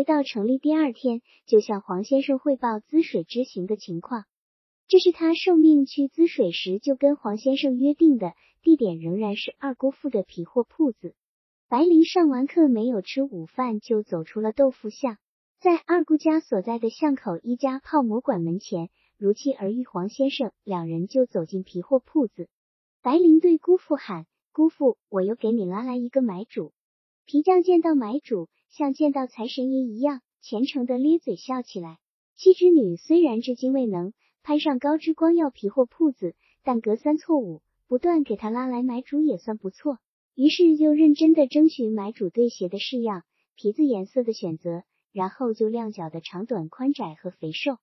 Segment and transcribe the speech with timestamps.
[0.00, 4.24] 回到城里第二天，就向黄先生汇报滋水之行的情况。
[4.88, 8.32] 这是他受命去滋水时就跟黄先生约定的
[8.62, 11.14] 地点，仍然是二姑父的皮货铺子。
[11.68, 15.18] 白灵上完课没有吃午饭，就走出了豆腐巷，
[15.60, 18.88] 在二姑家所在的巷口一家泡馍馆门前，
[19.18, 22.48] 如期而遇黄先生，两人就走进皮货铺子。
[23.02, 26.72] 白灵对姑父喊：“姑父，我又给你拉来一个买主。”
[27.28, 31.98] 皮匠见到买主，像见到财神爷一样虔诚的咧嘴笑起来。
[32.36, 39.98] 七之女虽然至今未能攀上高之光耀皮货铺子，但隔三错五不断给他拉来买主也算不错。
[40.34, 43.24] 于是就认真的征询买主对鞋的式样、
[43.56, 47.76] 皮子颜色的选择，然后就量脚的长短、宽窄和肥瘦。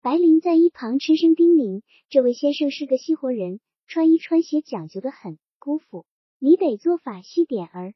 [0.00, 6.06] 白灵在一旁轻声叮咛：“这位先生是个细活人，穿衣穿鞋讲究的很，姑父
[6.38, 7.94] 你得做法细点儿。”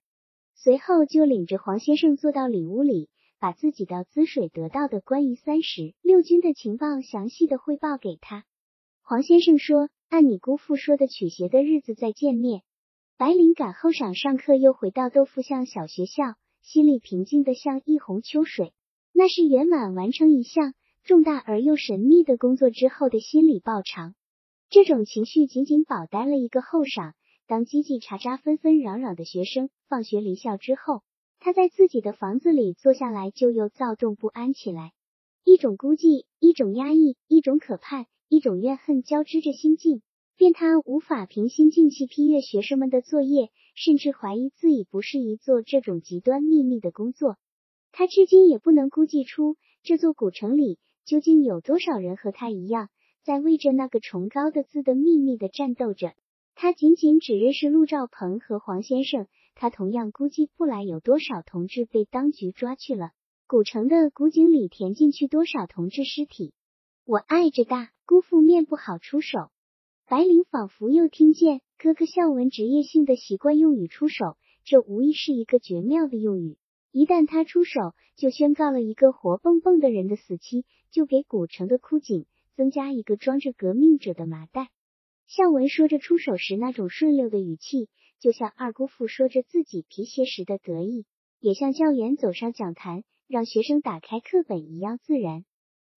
[0.55, 3.09] 随后就领着黄先生坐到里屋里，
[3.41, 8.45] 把自己的滋水得到的关于三十六军的情报详细的汇报给他。
[9.03, 12.63] 黄先生说：“按你姑父说的，取鞋的日子再见面。”
[13.19, 18.73] 白灵赶后晌上课，又回到豆腐巷小学校，心里平静的像一泓秋水。
[19.13, 24.15] 那是圆满完成一项重大而又神秘的工作之后的心理报偿。
[24.71, 27.13] 这种情绪仅仅保待了一个后晌。
[27.53, 31.03] 当叽叽喳喳、纷纷攘攘的学生放学离校之后，
[31.39, 34.93] 他在自己的房子里坐下来，就又躁动不安起来。
[35.45, 40.01] 一种孤寂，一种压抑，一种可盼，一种怨恨交织着心境，
[40.39, 47.37] 便他无法平心静气批阅学生们的作业，甚至怀疑自己不适宜做这种极端秘密的工作。
[47.91, 52.89] 他至今也不能估计出这座古城里究竟有多少人和他一样，
[53.23, 56.15] 在为着那个崇高的字的秘密的战斗着。
[56.55, 63.11] 他仅仅只认识陆兆鹏和黄先生，他同样估计不来有多少同志被当局抓去了，
[63.47, 66.55] 古城的古井里填进去多少同志尸体。
[67.05, 69.51] 我爱着大姑父面不好出手。
[70.07, 76.59] 白灵仿佛又听见哥哥孝文职业性的习惯用语出手，这无疑是一个绝妙的用语。
[76.93, 84.69] 一旦他出手，就宣告了一个活蹦蹦的人的死期，就给古城的枯井增加一个装着革命者的麻袋。
[85.35, 87.89] 孝文说着出手时那种顺溜的语气，
[88.21, 91.07] 就像二姑父说着自己皮鞋时的得意，
[91.41, 95.47] 也像教员走上讲坛让学生打开课本一样自然。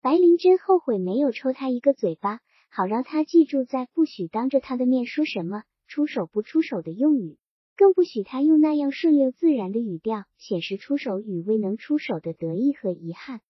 [0.01, 7.37] 白灵真后悔没有抽他一个嘴巴，好让他记住在不许当着他的面说什么出手不出手的用语，
[7.75, 13.41] 更不许他用那样顺溜自然的语调显示出手与未能出手的得意和遗憾。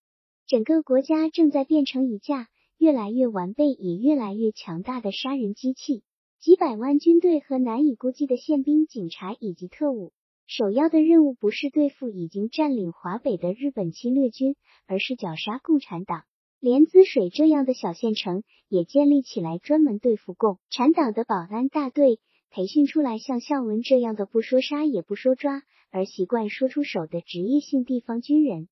[0.47, 2.47] 整个国家正在变成一架。
[2.77, 6.03] 越来越完备，也越来越强大的杀人机器，
[6.39, 10.11] 几百万军队和难以估计的宪兵、警察以及特务，
[10.45, 14.55] 首要的任务不是对付已经占领华北的日本侵略军，
[14.87, 16.23] 而是绞杀共产党。
[16.59, 22.19] 连滋水这样的小县城也建立起来专门对付共产党的保安大队，
[22.49, 28.67] 培训出来像孝文这样的不说杀也不说抓，而习惯说出手的职业性地方军人。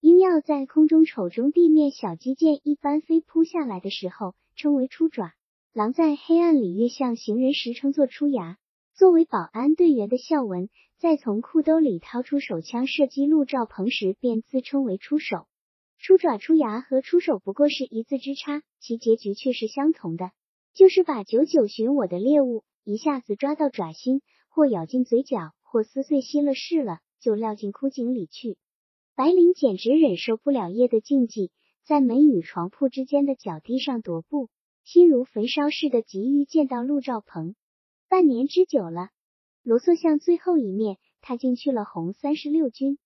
[0.00, 5.32] 鹰要在空中瞅中地面小机箭一般飞扑下来的时候，称为出爪；
[5.74, 8.56] 狼在黑暗里越向行人时，称作出牙。
[8.94, 15.46] 作为保安队员的孝文，在从裤兜里掏出手枪射击陆兆鹏时，便自称为出手。
[15.98, 20.30] 出爪、出牙和出手不过是一字之差，其结局却是相同的，
[20.72, 28.56] 就是把久久寻我的猎物一下子抓到爪心，或咬进嘴角，或撕碎吸了事了，就撂进枯井里去。
[29.20, 31.50] 白灵简直忍受不了夜的静寂，
[31.84, 34.48] 在门与床铺之间的脚地上踱步，
[34.82, 37.54] 心如焚烧似的急于见到陆兆鹏。
[38.08, 39.10] 半年之久了，
[39.62, 42.96] 罗瑟巷最后一面，他进去了红三十六军。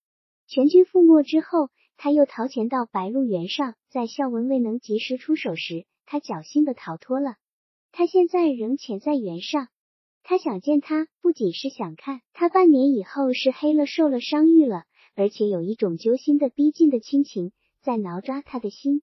[0.47, 7.35] 全军覆没之后，他又逃潜到白鹿原上，在孝文未能及时出手时，他侥幸的逃脱了。
[7.91, 9.67] 他现在仍潜在原上，
[10.23, 14.85] 他想见他，不仅是想看他，半年以后是黑了、瘦了、伤愈了。
[15.15, 19.01] 而且有一种揪心的逼近的亲情在挠抓他的心，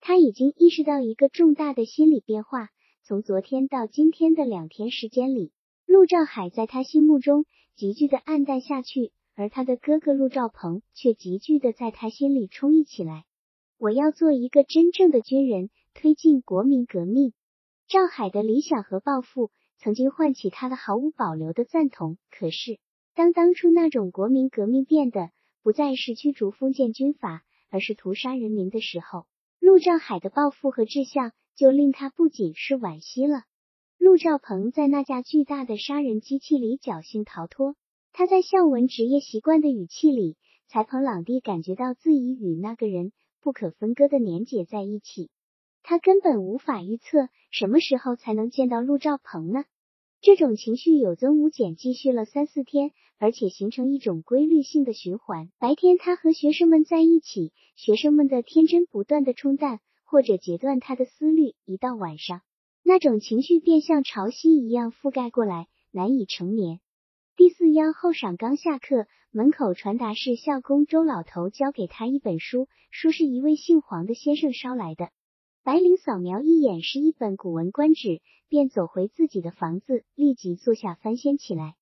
[0.00, 2.68] 他已经意识到一个重大的心理变化。
[3.02, 5.52] 从昨天到今天的两天时间里，
[5.86, 13.24] 陆兆海在他心目中急剧的暗淡下去，而他的哥哥陆兆鹏却急剧的在他心里充溢起来。
[13.78, 17.32] 我要做一个真正的军人，推进国民革命。
[17.88, 22.18] 赵海的理想和抱负曾经唤起他的毫无保留的赞同。
[22.30, 22.78] 可是，
[23.14, 25.30] 当当初那种国民革命变得……
[25.66, 29.26] 不再是驱逐封建军阀，而是屠杀人民的时候，
[29.58, 33.42] 陆兆海的抱负和志向就令他不仅是惋惜了。
[33.98, 37.74] 陆兆鹏在那架巨大的杀人机器里侥幸逃脱，
[38.12, 40.36] 他在孝文职业习惯的语气里
[40.68, 43.10] 才彭朗蒂感觉到自己与那个人
[43.40, 45.30] 不可分割的连结在一起。
[45.82, 49.64] 他根本无法预测什么时候才能见到陆兆鹏呢？
[50.26, 55.50] 这种情绪有增无减，继续了三四天，而且形成一种规律性的循环。
[55.60, 62.40] 白天他和学生们在一起，学生们的天真不断的冲淡或者截断他的思虑；一到晚上，
[62.82, 66.80] 那种情绪便像潮汐一样覆盖过来，难以成眠。
[67.36, 75.10] 第四幺后晌刚下课，门口传达室校工周老头交给他一本书，说是一位姓黄的先生捎来的。
[75.66, 78.08] 白灵扫描一眼是一本《古文观止》，
[78.48, 81.74] 便走回自己的房子，立即坐下翻掀起来。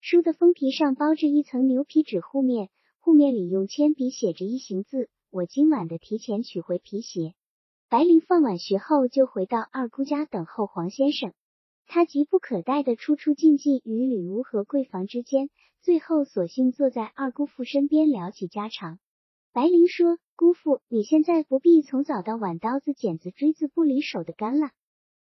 [0.00, 2.68] 书的封皮上包着一层牛皮纸护面，
[2.98, 7.34] 护面里用铅笔写着一行字：“我今晚的提前取回皮鞋。”
[7.88, 11.32] 白灵放晚学后就回到二姑家等候黄先生。
[11.86, 15.48] 他急不可待的出出进进于里屋和柜房之间，
[15.80, 18.98] 最后索性坐在二姑父身边聊起家常。
[19.52, 24.70] 白灵说：“姑父，你现在不必从早到晚刀子剪子锥子不离手的干了。”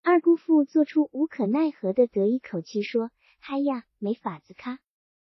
[0.02, 4.78] 二姑父做出无可奈何的得意口气说：“嗨呀，没法子卡，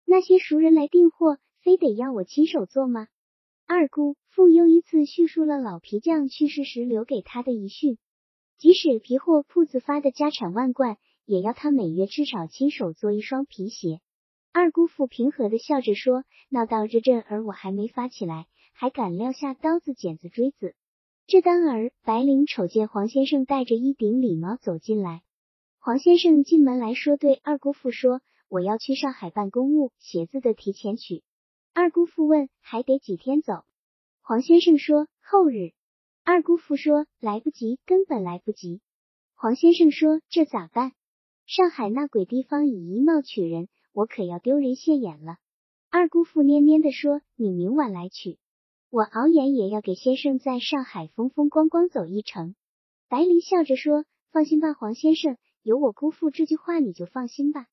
[0.03, 3.07] 那些熟人来订货，非得要我亲手做吗？”
[3.67, 7.97] 二姑父又一次叙述了老皮匠去世时留给他的遗训：
[8.57, 13.99] 即使皮货铺子发的家产万贯，也要他每月至少亲手做一双皮鞋。
[14.51, 18.47] 二姑父平和的笑着说：“闹到这阵儿，我还没发起来。”
[18.79, 20.75] 还敢撂下刀子、剪子、锥子？
[21.25, 25.23] 这当儿，白灵瞅见黄先生戴着一顶礼帽走进来。
[25.79, 31.23] 黄先生进门来说，对二姑父说：“我要去上海办公务，鞋子的提前取。”
[31.73, 33.63] 二姑父问：“还得几天走？”
[34.21, 35.71] 黄先生说：“后日。”
[36.23, 38.81] 二姑父说：“来不及，根本来不及。”
[39.33, 40.91] 黄先生说：“这咋办？
[41.47, 45.37] 上海那鬼地方以衣帽取人，我可要丢人现眼了。”
[45.89, 48.37] 二姑父蔫蔫的说：“你明晚来取。”
[48.89, 52.55] 我熬眼也要给先生在上海风风光光走一程。
[53.09, 57.67] 白灵笑着说：“放心吧，黄先生，有我姑父这句话，你就放心吧。”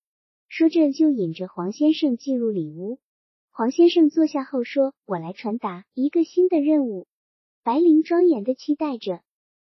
[0.48, 2.98] 说着就引着黄先生进入里屋。
[3.50, 7.06] 黄先生坐下后说：“我来传达一个新的任务。”
[7.62, 9.20] 白灵庄严的期待着。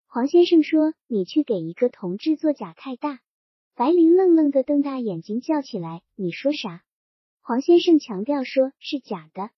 [0.08, 3.20] 黄先生说：“你去给一个同志做假太大。”
[3.76, 6.82] 白灵愣愣的瞪大眼睛叫起来：“你说啥？”
[7.40, 9.50] 黄先生强调说：“是假的。”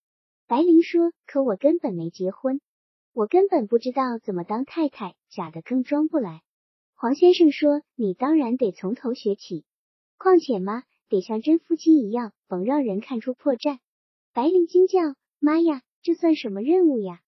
[0.48, 2.62] 白灵说：“可我根本没结婚，
[3.12, 6.40] 我根本不知道怎么当太太，假的更装不来。”
[6.96, 9.66] 黄先生说：“你当然得从头学起，
[10.16, 13.78] 况且嘛，得像真夫妻一样，甭让人看出破绽。”
[14.32, 15.00] 白灵惊叫
[15.38, 17.20] ：“妈呀，这算什么任务呀？”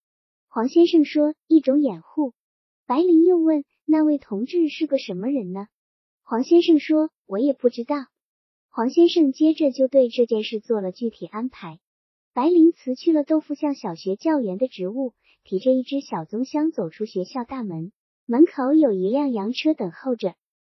[0.49, 2.33] 黄先生说：“一种掩护。”
[2.89, 5.67] 白灵又问：“那位同志是个什么人呢？”
[6.25, 7.97] 黄先生说：“我也不知道。”
[8.73, 11.81] 黄先生接着就对这件事做了具体安排。
[12.33, 17.91] 白灵辞去了豆腐巷小学教员的职务，提着一只小棕箱走出学校大门。
[18.25, 20.37] 门口有一辆洋车等候着，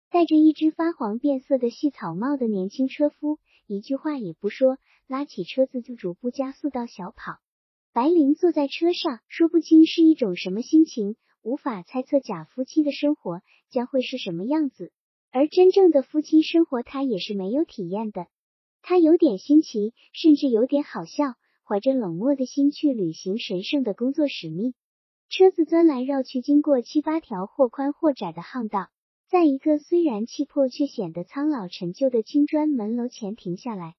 [0.10, 3.38] 戴着一只发黄变色的细草帽的年轻车夫，
[3.68, 4.78] 一句话也不说，
[5.08, 7.40] 拉起车子就逐步加速到小跑。
[7.92, 14.94] 白灵坐在车上，说不清是一种什么心情，无法猜测假夫妻的生活将会是什么样子，
[15.32, 18.28] 而真正的夫妻生活，他也是没有体验的。
[18.82, 21.36] 他有点新奇，甚至有点好笑。
[21.72, 24.74] 怀着冷漠的心去履行神圣的工作使命，
[25.30, 28.90] 车子钻来绕去，经过七八条或宽或窄的巷道，
[29.30, 33.96] 在一个虽然气魄却显得苍老陈旧的青砖门楼前停下来。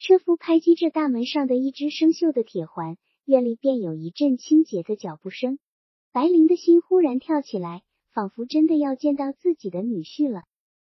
[0.00, 5.60] 车夫拍击着大门上的一只生锈的铁环，院里便有一阵清洁的脚步声。
[6.10, 10.42] 白灵的心忽然跳起来，仿佛真的要见到自己的女婿了。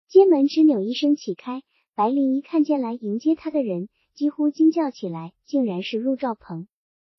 [0.07, 1.63] 街门吱扭一声起开，
[1.95, 3.89] 白灵一看见来迎接他的人。
[4.19, 6.67] 几乎惊叫起来，竟然是陆兆鹏。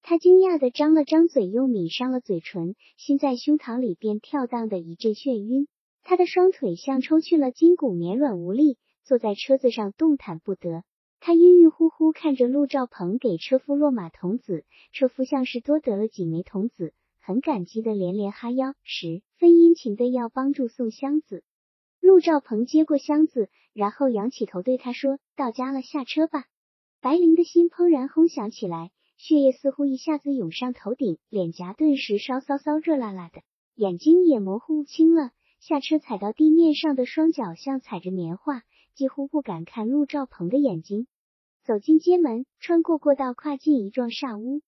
[0.02, 5.66] 他惊讶的张了张嘴，又抿上了嘴唇，心在胸膛里便跳荡的一阵眩晕。
[6.02, 10.84] 他的双腿像抽去了筋骨，绵软无力，坐在车子上动弹不得。
[11.20, 21.44] 他晕晕乎乎看着陆兆鹏给车夫落马童子，车夫像是多得了几枚童子，很感激的连连哈腰，十分殷勤的要帮助送箱子。
[21.98, 26.44] 陆兆鹏接过箱子，然后仰起头对他说：“到家了，下车吧。”
[27.02, 33.40] 白灵的心怦然轰响起来，血液似乎一下子涌上头顶，脸颊顿时烧骚骚、热辣辣的，
[33.74, 35.30] 眼睛也模糊不清了。
[35.60, 38.64] 下车踩到地面上的双脚像踩着棉花，
[38.94, 41.06] 几乎不敢看陆兆鹏的眼睛。
[41.64, 44.60] 走进街门，穿过过道，跨进一幢煞屋。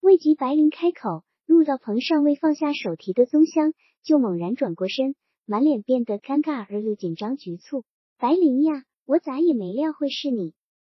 [0.00, 5.14] 未及白灵开口，陆兆鹏尚未放下手提的棕箱，就猛然转过身，
[5.44, 7.84] 满脸变得尴尬而又紧张局促。
[8.18, 10.52] 白灵呀，我咋也没料会是你。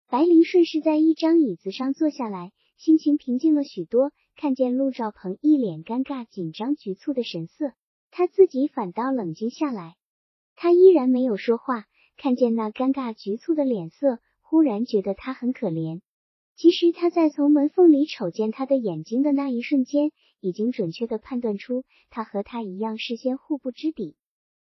[0.10, 4.14] 白灵顺势在一张椅子上坐下来，心情平静了许多。
[4.38, 7.74] 看见陆兆鹏一脸尴尬、紧张、局促的神色，
[8.10, 9.98] 他自己反倒冷静下来。
[10.56, 11.84] 他依然没有说话。
[12.16, 16.00] 看见那尴尬、局促的脸色，忽然觉得他很可怜。
[16.56, 24.16] 其实他在从门缝里瞅见他的眼睛的那一瞬间，已经准确的判断出他和他一样事先互不知底。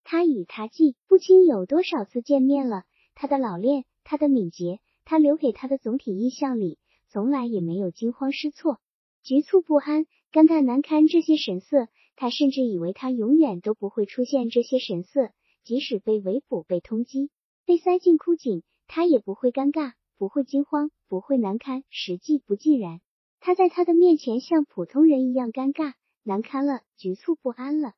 [0.04, 2.84] 他与他记不清有多少次见面了，
[3.16, 6.78] 他的老练，他的敏捷，他留给他的总体印象里，
[7.08, 8.78] 从来也没有惊慌失措、
[9.22, 11.88] 局促不安、尴尬难堪这些神色。
[12.14, 15.30] 他甚至以为他永远都不会出现这些神色，
[15.64, 17.30] 即使被围捕、被通缉。
[17.64, 21.84] 被塞进枯井，他也不会尴尬，不会惊慌，不会难堪。
[21.88, 23.00] 实际不尽然，
[23.40, 27.94] 他在他的面前像普通人一样尴尬、难堪了，局促不安了。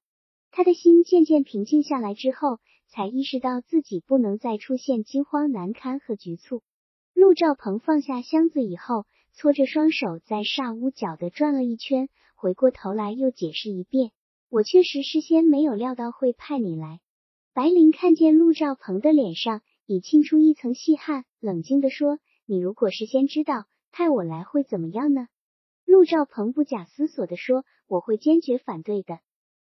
[0.50, 6.62] 他的心渐渐平静下来之后，才意识到自己不能再出现惊慌、难堪和局促。
[7.14, 14.10] 陆兆鹏放下箱子以后，搓着双手在煞屋角的转了一圈，回过头来又解释一遍
[14.50, 17.00] ：“我确实事先没有料到会派你来。”
[17.54, 25.28] 白灵看见陆兆鹏的脸上已沁出一层细汗，冷静地说：“你如果事先知道派我来会怎么样呢？”
[25.86, 29.20] 陆兆鹏不假思索地说：“我会坚决反对的。”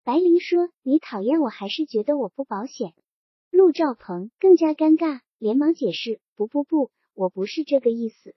[0.04, 2.92] 白灵说：“你讨厌我还是觉得我不保险？”
[3.50, 8.34] 陆兆鹏更加尴尬，连忙解释：“不不不，我不是这个意思。”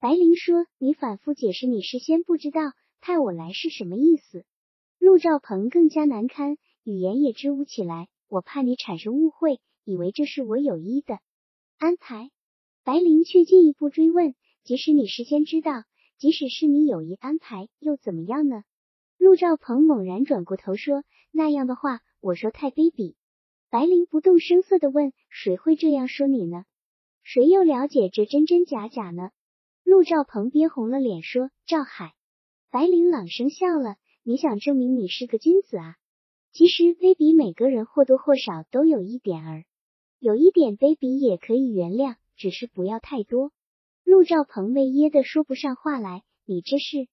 [0.00, 2.60] 白灵说：“你反复解释你事先不知道
[3.00, 4.44] 派我来是什么意思。”
[4.98, 8.08] 陆兆鹏更加难堪，语言也支吾起来。
[8.28, 11.20] 我怕你产生误会，以为这是我有意的
[11.78, 12.30] 安排。
[12.82, 15.84] 白灵却进一步追问：即使你事先知道，
[16.18, 18.64] 即使是你有意安排，又怎么样呢？
[19.18, 23.14] 陆兆鹏猛然转过头说：“那样的话，我说太卑鄙。”
[23.70, 26.64] 白灵不动声色的问：“谁会这样说你呢？
[27.28, 29.30] 谁又了解这真真假假呢？”
[29.82, 32.14] 陆兆鹏憋红了脸说：“赵海。”
[32.70, 35.96] 白灵朗声笑了：“你想证明你是个君子啊？”
[36.54, 39.64] 其实卑鄙，每个人或多或少都有一点儿，
[40.20, 43.50] 有一点卑鄙也可以原谅，只是不要太多。
[44.04, 47.08] 陆兆鹏被噎得说不上话来，你这是？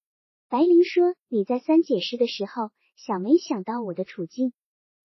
[0.47, 4.53] 白灵说，你在三解释的时候，想没想到我的处境？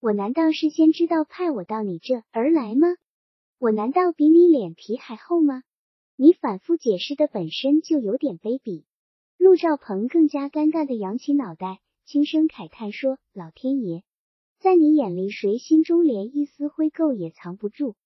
[0.01, 2.89] 我难道事先知道派我到你这而来吗？
[3.61, 5.65] 我难道比你脸皮还厚吗？
[6.15, 8.85] 你反复解释的本身就有点卑鄙。
[9.37, 14.05] 陆兆鹏更加尴尬的扬起脑袋，轻声慨叹说：“老天爷！”
[14.61, 17.97] 在你眼里，谁心中连一丝灰垢也藏不住？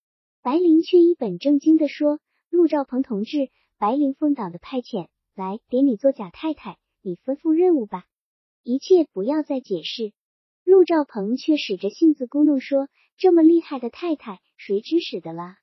[0.40, 2.18] 白灵却一本正经的说
[2.48, 8.06] ：“陆兆鹏同志，白灵奉党的派遣，来给你做假太太，你吩咐任务吧，
[8.62, 10.14] 一切不要再解释。”
[10.64, 15.58] 陆兆鹏却使着性子咕哝说：“这么厉害的太太，谁指使的啦？”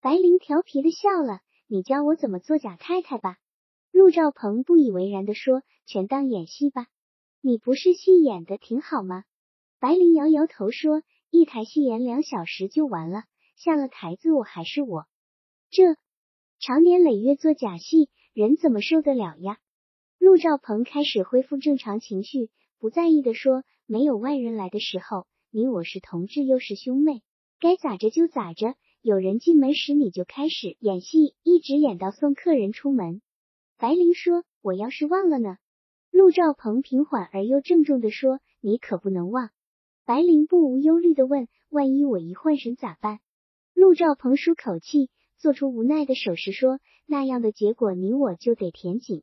[0.00, 3.36] 白灵调皮的笑了：“你教我怎么做假太太吧。”
[3.90, 6.86] 陆兆鹏不以为然的说：“全当演戏吧，
[7.40, 9.24] 你不是戏演的挺好吗？”
[9.80, 13.24] 白灵摇摇头说：“一台戏演两小时就完了，
[13.56, 15.06] 下了台子我还是我，
[15.70, 15.96] 这
[16.60, 19.58] 长年累月做假戏，人怎么受得了呀？”
[20.18, 27.22] 陆兆鹏开始恢复正常情绪，不在意的说：“没有外人来的时候，你我是同志又是兄妹，
[27.58, 28.74] 该咋着就咋着。
[29.00, 33.22] 有人进门时你就开始演戏，一直演到送客人出门。”
[33.78, 35.56] 白灵说：“我要是忘了呢？”
[36.12, 39.48] 陆兆鹏平缓而又郑重的说：“你可不能忘。”
[40.04, 43.20] 白灵不无忧虑的问：“万一我一换神咋办？”
[43.72, 49.22] 陆兆鹏舒口气，做出无奈的手势说：“那样的结果，你我就得填紧。”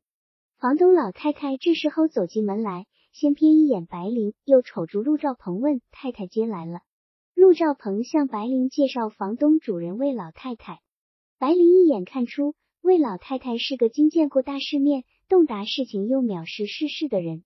[0.57, 2.87] 房东老太太这时候走进门来，
[3.17, 6.81] 先瞥一眼白灵，又瞅住陆兆鹏问：“太太接来了？”
[7.33, 10.81] 陆兆鹏向白灵介绍房东主人魏老太太。
[11.39, 17.45] 白灵一眼看出魏老太太是个经见过大世面、洞达事情又藐视世事的人。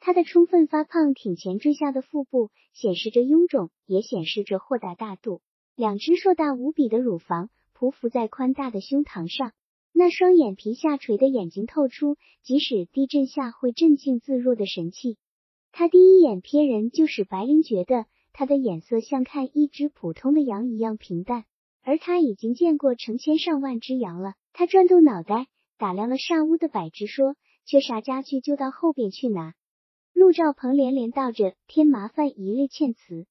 [0.00, 5.40] 她的充分发胖、挺前坠下的腹部显示着臃肿，也显示着豁达大度。
[5.76, 9.54] 两只硕大无比的乳房匍匐在宽大的胸膛上，
[9.98, 15.16] 那双眼皮下垂的眼睛透出即使地震下会镇静自若的神气。
[15.72, 21.46] 他第一眼瞥人，就使白灵觉得他的眼色像看一只普通的羊一样平淡，
[21.82, 24.34] 而他已经见过成千上万只羊了。
[24.52, 25.46] 他转动脑袋，
[25.78, 27.34] 打量了煞屋的摆置，说
[27.64, 29.54] ：“缺啥家具就到后边去拿。”
[30.12, 33.26] 陆兆鹏连连道着添麻烦一类歉词，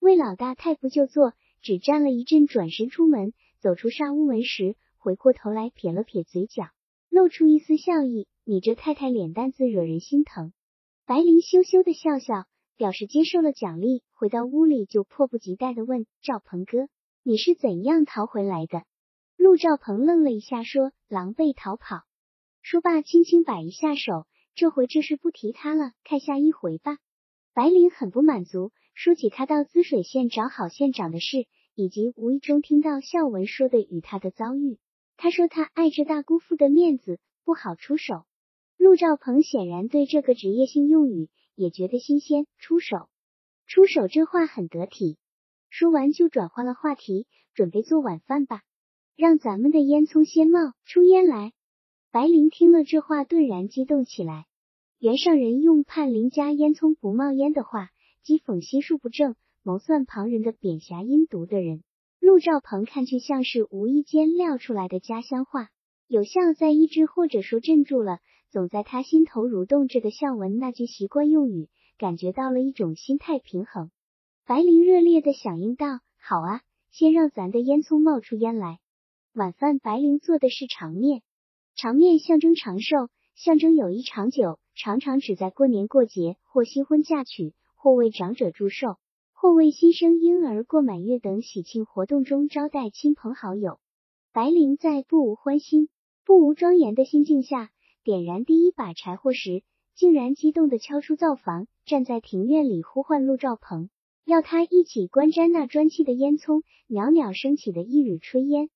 [0.00, 6.64] 魏老大太不就坐，只站了一阵，转身出门，走出煞屋门时，回过头来撇了撇嘴角，
[7.10, 8.26] 露出一丝笑意。
[8.42, 10.52] 你这太太脸蛋子惹人心疼。
[11.04, 12.46] 白灵羞羞的笑笑，
[12.76, 14.02] 表示接受了奖励。
[14.14, 16.88] 回到屋里就迫不及待的问赵鹏哥
[17.22, 18.82] ：“你是怎样逃回来的？”
[19.38, 22.00] 陆兆鹏愣了一下，说：“狼狈逃跑。”
[22.60, 26.98] 说罢，轻轻摆一下手，这回这事不提他了，看下一回吧。
[27.54, 31.46] 白灵很不满足，说起他到滋水县找郝县长的事，
[31.76, 34.80] 以及无意中听到孝文说的与他的遭遇。
[35.16, 38.24] 他说他碍着大姑父的面子，不好出手。
[38.76, 43.08] 陆兆鹏显然对这个职业性用语也觉得新鲜，出手，
[43.66, 45.16] 出手这话很得体。
[45.70, 48.62] 说完就转换了话题，准备做晚饭吧，
[49.16, 51.52] 让咱们的烟囱先冒出烟来。
[52.10, 54.46] 白灵听了这话，顿然激动起来。
[54.98, 57.90] 原上人用判邻家烟囱不冒烟的话，
[58.24, 61.82] 讥讽心术不正、谋算旁人的贬狭阴毒的人。
[62.26, 65.68] 陆兆鹏看去像是无意间撂出来的家乡话，
[66.08, 68.18] 有效在抑制或者说镇住了。
[68.50, 71.68] 总在他心头蠕动着的孝文那句习惯用语，
[71.98, 73.92] 感觉到了一种心态平衡。
[74.44, 78.80] 白灵热烈的响应道：“好啊，先让咱的烟囱冒出烟来。”
[79.32, 81.22] 晚饭，白灵做的是长面，
[81.76, 88.96] 长面象征长寿，象征友谊长久，常常只在过年过节或新婚嫁娶，或为长者祝寿，
[89.38, 93.78] 或为新生婴儿过满月等喜庆活动中招待亲朋好友。
[94.32, 95.90] 白灵在不无欢心、
[96.24, 97.70] 不无庄严的心境下。
[98.02, 99.62] 点燃第一把柴火时，
[99.94, 103.90] 竟然激动的敲出灶房，站在庭院里呼唤陆兆鹏，
[104.24, 108.70] 要他一起观瞻那砖砌的烟囱袅袅升起的一缕炊烟。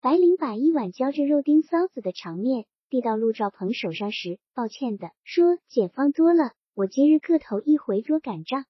[0.00, 8.64] 白灵把一碗浇着肉丁臊子的长面递到陆兆鹏手上时，抱歉的说：“减放多了，我今日个头一回桌赶账。”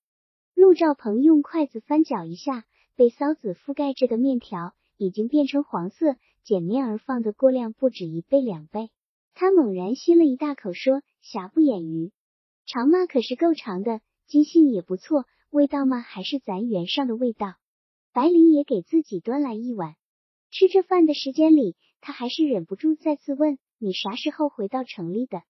[0.55, 2.65] 陆兆鹏用筷子翻搅一下，
[2.97, 8.91] 被臊子覆盖着的面条已经变成黄色，碱面而放的过量不止一倍两倍。
[9.35, 12.13] 他猛然吸了一大口，说：“瑕不掩瑜，
[12.67, 17.55] 长嘛可是够长的，筋性也不错，味道嘛还是咱原上的味道。”
[18.15, 19.97] 白灵也给自己端来一碗。
[20.53, 25.43] 吃着饭的时间里，他还是忍不住再次问：“你啥时候回到城里的？”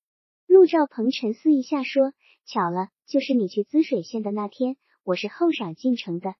[0.48, 2.14] 陆兆鹏沉思一下，说
[2.46, 6.34] ：“巧了，就是你去滋水县的那天，我是后晌进城的。”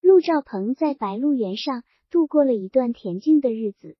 [0.00, 3.96] 陆兆鹏在白鹿原上度过了一段恬静的日子。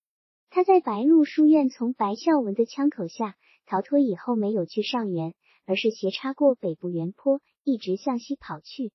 [0.48, 5.34] 他在白鹿书院从白孝文的枪口下逃脱以后，没有去上元，
[5.66, 8.92] 而是斜插过北部原坡，一直向西跑去。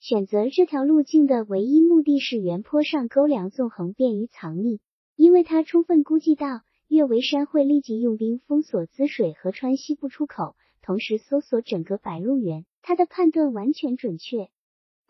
[0.00, 4.80] 选择这条路径的唯一目的是原坡上沟梁纵横，便于藏匿。
[5.16, 12.64] 因为他充分估计到岳维山会立即用兵封锁滋水河川西部出口，同时搜索整个白鹿原。
[12.80, 14.48] 他的判断完全准确。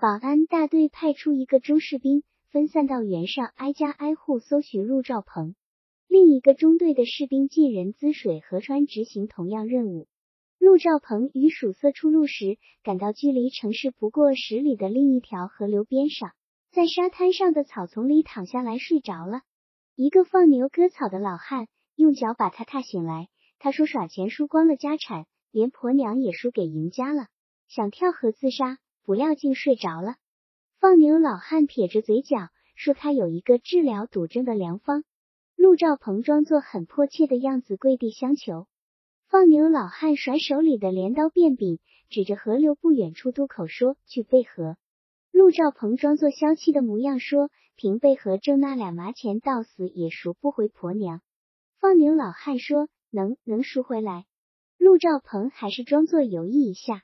[0.02, 5.54] 保安大队派出一个中士兵，分散到原上，挨家挨户搜寻陆兆鹏。
[6.08, 10.08] 另一个中队的士兵进人滋水河川执行同样任务。
[10.58, 16.32] 陆兆鹏与曙色出路时，赶到距离城市不过十里的另一条河流边上，
[16.72, 19.42] 在沙滩上的草丛里躺下来睡着了。
[19.94, 23.28] 一个放牛割草的老汉用脚把他踏醒来。
[23.60, 27.28] 他说耍钱输光了家产，连婆娘也输给赢家了，
[27.68, 30.16] 想跳河自杀，不料竟睡着了。
[30.78, 35.04] 放牛老汉撇着嘴角说他有一个治疗赌症的良方。
[35.56, 38.66] 陆兆鹏装作很迫切的样子，跪地相求。
[39.28, 44.76] 放牛老汉甩手里的镰刀便柄，指着河流不远处渡口说：“去背河。”
[45.30, 51.20] 陆兆鹏装作消气的模样说：“凭背河挣那俩麻钱，到死也赎不回婆娘。”
[51.80, 54.26] 放牛老汉说：“能，能赎回来。”
[54.78, 57.02] 陆兆鹏还是装作犹豫一下。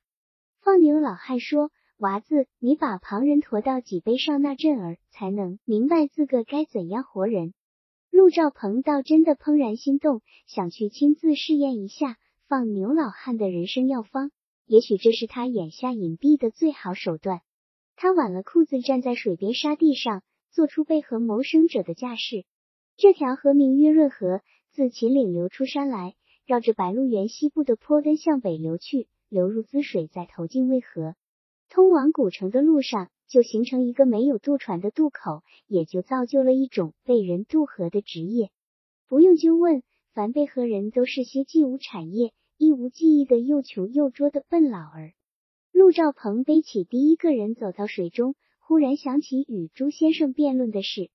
[0.60, 7.54] 放牛老汉说：“娃子，你把旁人驮到脊背上那阵儿，才能明白自个该怎样活人。”
[8.12, 14.30] 陆兆鹏倒真的怦然心动，想去亲自试验一下放牛老汉的人生药方。
[14.64, 17.40] 也许这是他眼下隐蔽的最好手段。
[17.96, 22.44] 他挽了裤子，站在水边沙地上，做出背河谋生者的架势。
[22.96, 26.14] 这条河名曰润河，自秦岭流出山来，
[26.46, 31.16] 绕着白鹿原西部的坡根向北流去，流入滋水，再投进渭河。
[31.68, 33.10] 通往古城的路上。
[33.30, 38.48] 就形成一个没有渡船的渡口，也就造就了一种被人渡河的职业。
[39.06, 39.82] 不用就问，
[40.14, 45.12] 凡被河人都是些既无产业、亦无技艺的又穷又拙的笨老儿。
[45.72, 51.10] 陆兆鹏背起第一个人走到水中，忽然想起与朱先生辩论的事。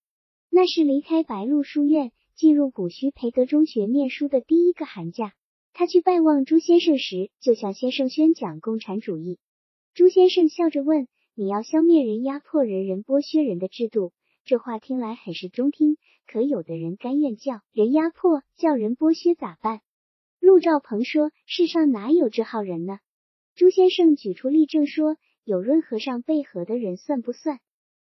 [0.52, 5.34] 那是离开白鹿书院，进入古虚培德中学念书的第一个寒假。
[5.74, 9.40] 他去拜望朱先生时，就向先生宣讲共产主义。
[9.96, 11.08] 朱先生笑着问。
[11.36, 14.12] 你要消灭人压迫人、人剥削人的制度，
[14.44, 15.98] 这话听来很是中听。
[16.26, 19.82] 可有的人甘愿叫人压迫，叫人剥削，咋办？
[20.40, 22.98] 陆兆鹏说：“世上哪有这号人呢？”
[23.54, 27.60] 朱先生举出例证说：“有润和尚背河的人算不算？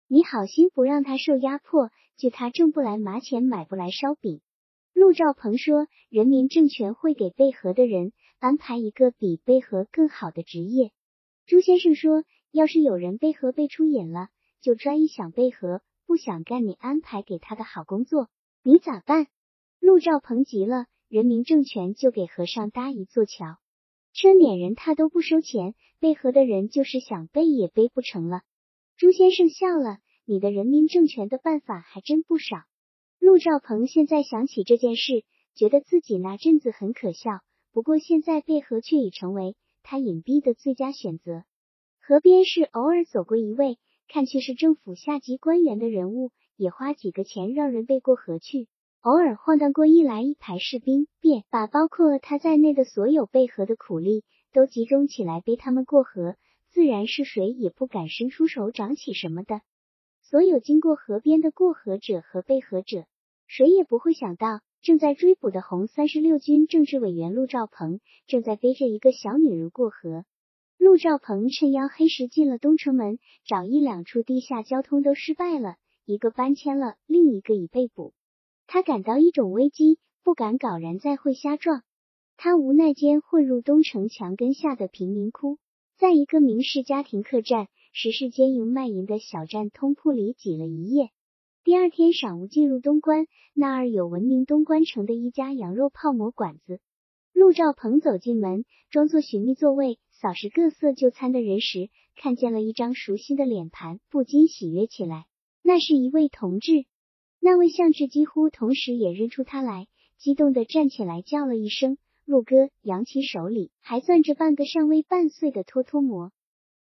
[0.07, 4.41] 你好心不让他受压迫，就他挣不来麻钱，买不来烧饼。”
[4.95, 10.93] 陆兆鹏说，人民政权会给贝壳的人安排一个比贝壳更好的职业。
[11.45, 14.29] 朱先生说，要是有人贝壳被出瘾了，
[14.61, 18.29] 就专一想贝壳，不想干你安排给他的好工作，
[18.63, 19.27] 你咋办？
[19.81, 23.59] 陆兆鹏急了，人民政权就给和尚搭一座桥，
[24.13, 28.43] 车碾人他都不收钱，贝壳的人就是想背也背不成了。
[28.97, 32.63] 朱先生笑了，你的人民政权的办法还真不少。
[33.19, 35.25] 陆兆鹏现在想起这件事，
[35.57, 37.41] 觉得自己那阵子很可笑，
[37.73, 41.45] 不过现在贝壳却已成为他隐蔽的最佳选择。
[42.01, 48.69] 河边是偶尔走过一位，看去是政府下级官员的人物，也花几个钱让人背过河去。
[49.01, 56.37] 偶尔晃荡过一来一排士兵，便把包括他在内的所有背河的苦力都集中起来背他们过河，
[56.71, 59.61] 自然是谁也不敢伸出手掌起什么的。
[60.21, 63.05] 所有经过河边的过河者和背河者，
[63.47, 70.25] 谁也不会想到，正在追捕的红三十六军政治委员陆兆鹏正在背着一个小女人过河。
[70.77, 78.13] 陆兆鹏趁腰黑时进了东城门，找一两处地下交通都失败了，一个搬迁了，另一个已被捕。
[78.67, 81.85] 他感到一种危机，不敢贸然再会瞎撞。
[82.37, 85.59] 他无奈间混入东城墙根下的贫民窟，
[85.97, 91.11] 在一个明式家庭客栈、时事兼营卖淫的小站通铺里挤了一夜。
[91.65, 96.81] 第二天晌午进入东关，那儿有闻名东关城的一家羊肉泡馍馆子。
[97.33, 105.27] 陆兆鹏走进门，装作寻觅座位，扫视各色就餐的人时，看见了一张熟悉的脸盘，不禁喜悦起来。
[105.63, 106.85] 那是一位同志。
[107.39, 109.87] 那位相志几乎同时也认出他来，
[110.19, 111.97] 激动的站起来叫了一声
[112.27, 116.33] “陆哥”，扬起手里还攥着半个尚未半碎的脱脱馍。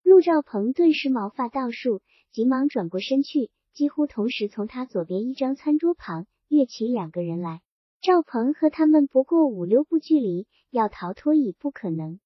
[0.02, 7.60] 陆兆鹏顿时毛发倒竖，急忙转过身去，几乎同时从他左边一张餐桌旁跃起两个人来。
[8.00, 12.20] 赵鹏和他们不过五六步距离，要逃脱已不可能。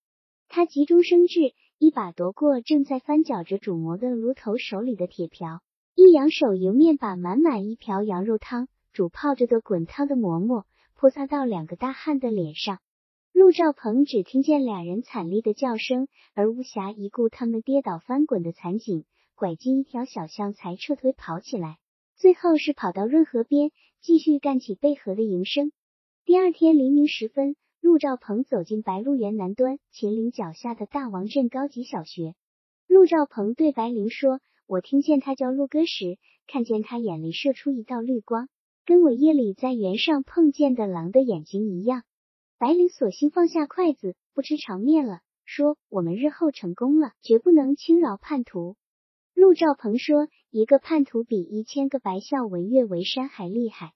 [0.49, 5.61] 他急中生智，一把夺过正在翻搅着煮馍的炉头手里的铁瓢。
[5.95, 12.79] 一扬手迎面把满满一瓢羊肉汤煮泡着的滚烫的馍馍泼洒到两个大汉的脸上。
[13.33, 19.05] 陆兆鹏只听见俩人惨厉的叫声，而无暇一顾他们跌倒翻滚的惨景，
[19.39, 21.79] 拐进一条小巷才撤退跑起来。
[22.17, 23.71] 最后是跑到润河边，
[24.01, 25.71] 继续干起背河的营生。
[26.25, 32.35] 第二天黎明时分，陆兆鹏走进白鹿原南端秦岭脚下的大王镇高级小学。
[32.89, 34.41] 陆兆鹏对白灵说。
[34.67, 38.51] 我听见他叫陆哥时，看见他眼里射出一道绿光，
[38.85, 42.03] 跟我夜里在原上碰见的狼的眼睛一样。
[42.59, 48.77] 白灵索性放下筷子，不吃长面了，说：“我们日后成功了，绝不能轻饶叛徒。”
[49.39, 53.93] 陆兆鹏说：“一个叛徒比一千个白孝文岳为山还厉害。”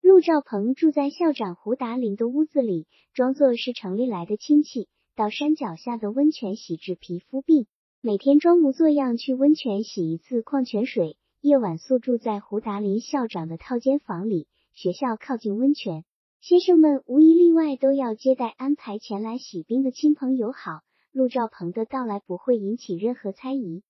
[0.00, 7.66] 陆兆鹏住在校长胡达林的屋子里，装作是城里来的亲戚，到山脚下的温泉洗治皮肤病。
[8.02, 14.46] 每天装模作样去温泉洗一次矿泉水，夜晚宿住在胡达林校长的套间房里。
[14.74, 16.04] 学校靠近温泉，
[16.40, 20.82] 先生们无一例外都要接待安排前来洗冰的亲朋友好。
[21.10, 23.82] 陆兆鹏的到来不会引起任何猜疑。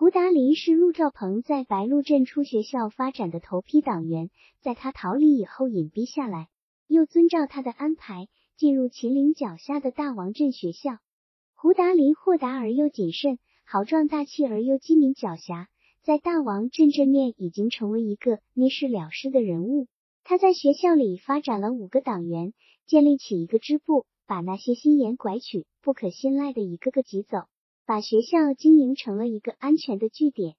[0.00, 4.30] 胡达林是陆兆鹏在白鹿镇初学校发展的头批党员，
[4.62, 6.48] 在他逃离以后隐蔽下来，
[6.86, 10.96] 又遵照他的安排进入秦岭脚下的大王镇学校。
[11.54, 13.38] 胡达林豁达而又谨慎。
[13.66, 15.66] 豪壮大气而又机敏狡黠，
[16.02, 19.86] 在大王镇镇面已经成为一个捏事了事的人物。
[20.24, 22.54] 他在学校里发展了五个党员，
[22.86, 27.42] 建立起一个支部，把那些心眼拐曲、不可信赖的一个个挤走，
[27.90, 30.54] 把学校经营成了一个安全的据点。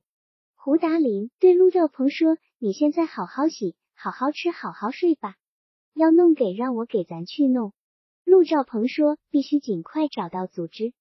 [0.54, 5.36] 胡达林对陆兆鹏说：“你现在好好洗，好好吃，好好睡吧。
[5.94, 7.72] 要弄给让我给咱去弄。”
[8.26, 10.92] 陆兆鹏说：“必须尽快找到组织。”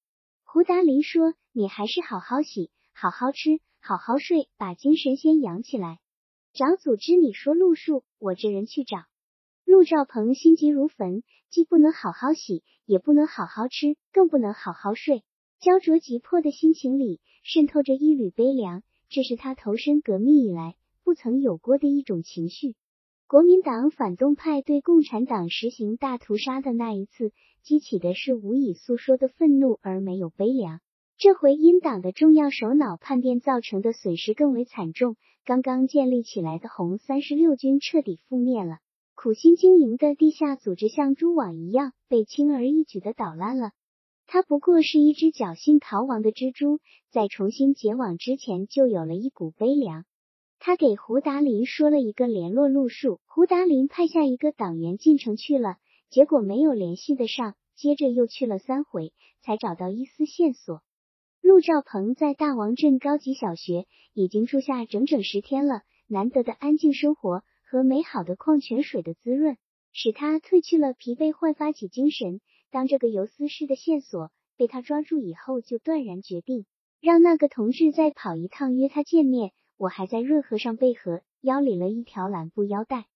[0.47, 5.99] 胡达林说：“你还是好好洗，好好吃，好好睡，把精神先养起来。
[6.53, 8.99] 找组织，你说路数，我这人去找。”
[9.67, 15.25] 陆兆鹏心急如焚，既不能好好洗，也不能好好吃，更不能好好睡。
[15.61, 22.77] 焦灼急迫的心情里渗透着一缕悲凉，这是他投身革命以来不曾有过的一种情绪。
[23.29, 27.33] 国民党反动派对共产党实行大屠杀的那一次。
[27.63, 30.81] 激起的是无以诉说的愤怒，而没有悲凉。
[31.19, 38.79] 这回因党的重要首脑叛变造成的损失更为惨重，刚刚建立起来的红三十六军彻底覆灭了，
[39.15, 43.73] 苦心经营的地下组织像蛛网一样被轻而易举的捣烂了。
[44.33, 46.79] 他不过是一只侥幸逃亡的蜘蛛，
[47.11, 50.05] 在重新结网之前就有了一股悲凉。
[50.61, 55.79] 他给胡达林说了一个联络路数，胡达林派下一个党员进城去了，
[56.11, 59.13] 结果没有联系得上，接着又去了三回，
[59.43, 60.81] 才找到一丝线索。
[61.41, 69.57] 陆兆鹏在大王镇高级小学已经住下整整十天了，难得的安静生活和美好的矿泉水的滋润，
[69.91, 72.41] 使他褪去了疲惫，焕发起精神。
[72.71, 76.67] 当这个游丝式的线索被他抓住以后，就断然决定
[77.01, 79.53] 让那个同志再跑一趟，约他见面。
[79.77, 83.07] 我还在润河上贝河腰里了一条蓝布腰带。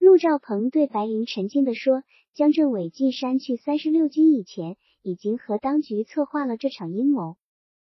[0.00, 2.02] 陆兆鹏对白灵沉静地说
[2.34, 7.36] ：“江政委进山去三十六军以前，已经和当局策划了这场阴谋。”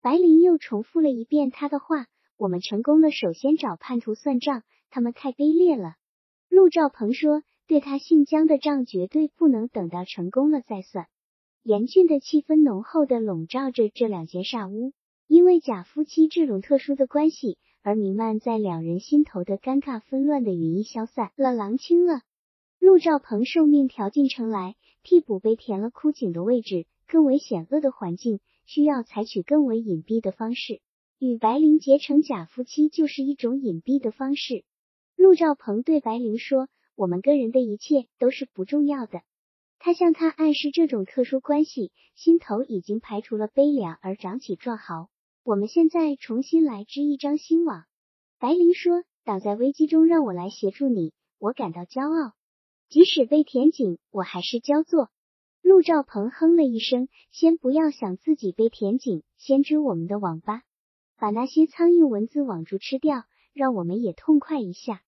[0.03, 5.95] 白灵又重复了一遍他的话：“我们成功了，首先找叛徒算账，他们太卑劣了。”
[6.51, 11.07] 陆兆鹏说：“对他姓江的账，绝对不能等到成功了再算。”
[11.63, 14.93] 严峻的气氛浓厚的笼罩着这两间煞屋，
[15.27, 22.23] 因为假夫妻这种特殊的关系而弥漫在两人心头的尴尬纷乱的云翳消散了，狼清了。
[22.81, 28.41] 陆兆鹏受命调进城来，替补被填了枯井的位置，更为险恶的环境。
[28.65, 30.83] 需要采取更为隐蔽的方式，
[31.19, 34.63] 与白灵结成假夫妻就是一种隐蔽的方式。
[35.17, 39.23] 陆兆鹏对白灵说：“我们个人的一切都是不重要的。”
[39.79, 45.09] 他向他暗示这种特殊关系，心头已经排除了悲凉而长起壮豪。
[45.45, 47.85] 我们现在重新来织一张新网。
[48.41, 52.33] 白灵说：“挡在危机中，让我来协助你，我感到骄傲。
[52.89, 55.11] 即使被填井，我还是焦作。”
[55.63, 60.63] 陆兆鹏哼了一声，先不要想自己被填井，先织我们的网吧，
[61.17, 65.03] 把那些苍蝇蚊子网住吃掉，让我们也痛快一下。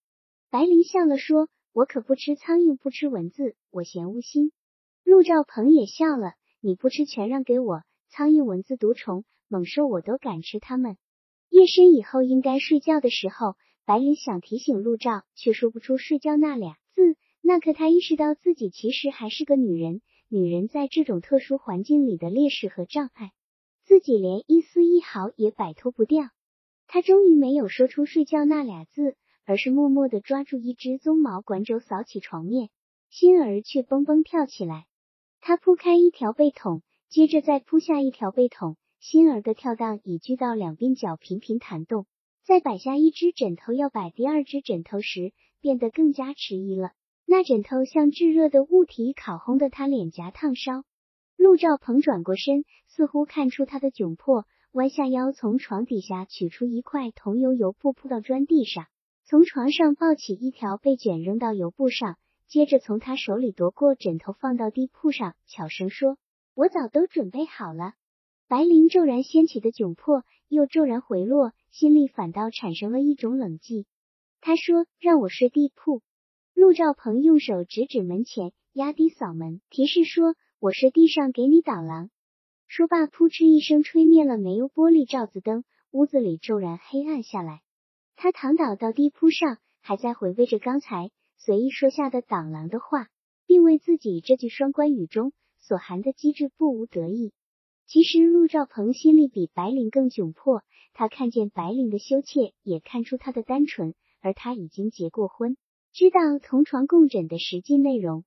[0.51, 1.49] 白灵笑了说
[1.81, 4.53] ：“我可不吃苍蝇，不吃蚊子，我嫌恶心。”
[5.03, 7.85] 陆兆鹏也笑了：“你不吃，全让给我。
[8.11, 10.99] 苍蝇、蚊子、毒虫、猛兽，我都敢吃它们。”
[11.49, 17.17] 夜深以后应该睡觉的时候，白灵想提醒陆兆，却说不出睡觉那俩字。
[17.41, 20.03] 那刻，他意识到自己其实还是个女人。
[20.29, 23.33] 女人在这种特殊环境里的劣势和障碍，
[23.85, 26.25] 自己连一丝一毫也摆脱不掉。
[26.87, 29.17] 他终于没有说出“睡觉”那俩字，
[29.51, 32.71] 而是默默地抓住一只鬃毛管轴扫起床面，
[33.09, 34.87] 心儿却蹦蹦跳起来。
[35.41, 42.07] 她铺开一条被筒，接着再铺下一条被筒，心儿的跳荡已聚到两鬓角频频弹动。
[42.45, 46.93] 再摆下一只枕头，要摆第二只枕头时，变得更加迟疑了。
[47.27, 50.85] 那枕头像炙热的物体，烤烘的他脸颊烫烧。
[51.37, 58.87] 陆兆鹏转过身，似乎看出他的窘迫，弯下腰，从床底下取出一块桐油油布，铺到砖地上，
[59.31, 66.19] 从床上抱起一条被卷扔到油布上，接着从他手里夺过枕头，放到地铺上，悄声说
[66.53, 67.93] ：“我早都准备好了。”
[68.51, 73.85] 白灵骤然掀起的窘迫又骤然回落，心里反倒产生了一种冷寂。
[74.41, 76.03] 他说：“让我睡地铺。”
[76.53, 82.11] 陆兆鹏用手指指门前，压低嗓门，提示说：“我睡地上，给你挡狼。”
[82.67, 85.63] 说罢，扑哧一声吹灭了煤油玻璃罩子灯，
[85.93, 87.61] 屋子里骤然黑暗下来。
[88.17, 93.09] 他躺倒到地铺上，还在回味着刚才随意说下的挡狼的话，
[93.47, 97.33] 并为自己这句双关语中所含的机智不无得意。
[97.87, 105.57] 其实陆兆鹏心里比白灵更窘迫，他看见白灵的羞怯，也看出他的单纯，而他已经结过婚。
[105.93, 108.23] 知道同床共枕的实际内容，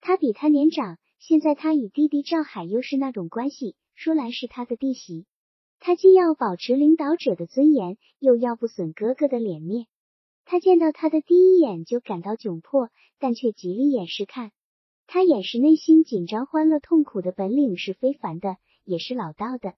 [0.00, 5.26] 他比他年长，现在他与弟弟赵海又是那种关系，说来是他的弟媳，
[5.84, 9.88] 他既要保持领导者的尊严，又要不损哥哥的脸面。
[10.44, 14.24] 他见到他的第一眼就感到窘迫，但却极力掩饰。
[14.24, 14.52] 看
[15.08, 19.74] 他掩饰内心紧张、欢乐、痛苦的本领是非凡的，也是老道的。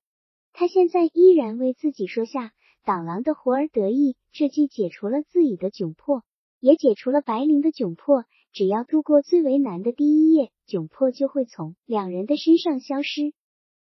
[0.52, 2.52] 他现在依然为自己说下
[2.84, 6.22] 党狼的活而得意，这既解除了自己的窘迫。
[6.60, 13.32] 也解除了白灵的窘迫，只要度过最为难的第一夜，窘迫就会从两人的身上消失。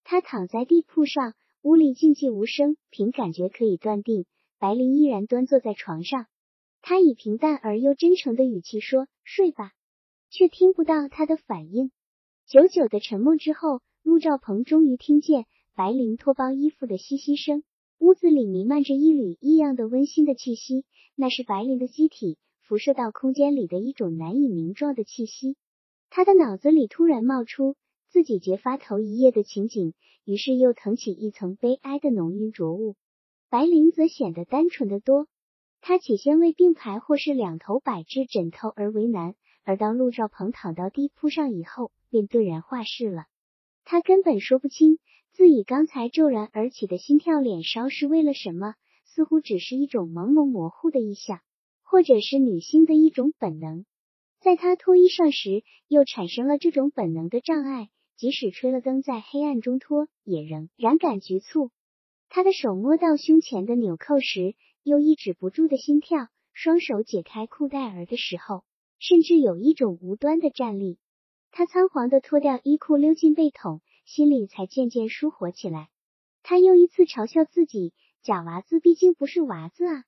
[0.03, 1.35] 他躺在地铺上，
[1.67, 4.25] 屋里静寂无声，凭感觉可以断定，
[4.57, 6.27] 白灵依然端坐在床上。
[6.81, 9.73] 他以平淡而又真诚的语气说：“睡吧。”
[10.31, 11.91] 却听不到他的反应。
[12.45, 17.63] 久久的沉默之后，陆兆鹏终于听见白灵脱包衣服的嘻嘻声，
[17.97, 22.37] 屋子里弥漫着一缕异样的温馨的气息，那是白灵的机体。
[22.61, 25.57] 辐射到空间里的一种难以名状的气息，
[26.09, 27.75] 他的脑子里突然冒出
[28.09, 29.93] 自己结发头一夜的情景，
[30.25, 32.95] 于是又腾起一层悲哀的浓晕浊雾。
[33.49, 35.27] 白灵则显得单纯的多，
[35.81, 43.25] 他起先为并排或是两头摆置枕头而为难，而当陆兆鹏躺到地铺上以后，便顿然化事了。
[43.83, 44.99] 他根本说不清
[45.33, 51.39] 自己刚才骤然而起的心跳脸烧是为了什么，似乎只是一种朦胧模糊的意象。
[51.89, 53.85] 或者是女性的一种本能。
[54.41, 61.69] 在他脱衣裳时，又产生了这种本能的障碍，即使吹了灯，在黑暗中脱，也仍然感局促。
[62.29, 68.63] 他的手摸到胸前的纽扣时，又抑制不住的心跳；双手解开裤带儿的时候，
[68.99, 70.97] 甚至有一种无端的站立。
[71.51, 75.89] 他仓皇的脱掉衣裤，溜进被桶，心里才渐渐舒活起来。
[76.41, 80.03] 他又一次嘲笑自己：假娃子毕竟不是娃子啊！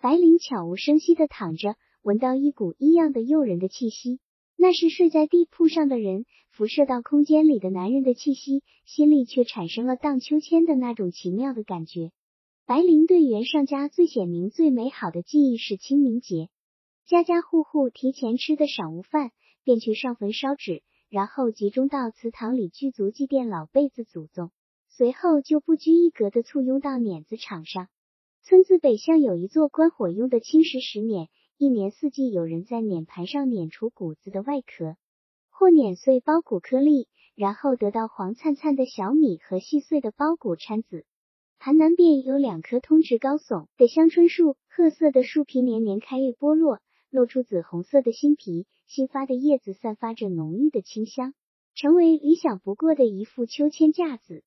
[0.00, 1.74] 白灵悄无声息的躺着。
[2.02, 4.20] 闻到一股异样的诱人的气息，
[4.60, 12.10] 那是睡在地铺上的人辐射到空间里的男人的气息，心里却产生了荡秋千的那种奇妙的感觉。
[12.66, 16.48] 白灵对袁尚家最显明、最美好的记忆是清明节，
[17.06, 19.30] 家家户户提前吃的晌午饭，
[19.62, 24.50] 便去上坟烧纸，然后集中到祠堂里祭足祭奠老辈子祖宗，
[24.88, 27.86] 随后就不拘一格的簇拥到碾子场上。
[28.42, 31.28] 村子北向有一座关火用的青石石碾。
[31.60, 34.94] 一年四季，有人在碾盘上碾除谷子的外壳，
[35.50, 41.04] 或碾碎苞谷颗粒，然后得到黄灿灿的小米和细碎的苞谷掺子。
[41.58, 46.78] 盘南边有两棵通直高耸的香椿树，褐色的树皮年年开叶剥落，
[47.10, 51.34] 露出紫红色的新皮，新发的叶子散发着浓郁的清香，
[51.74, 54.44] 成为理想不过的一副秋千架子。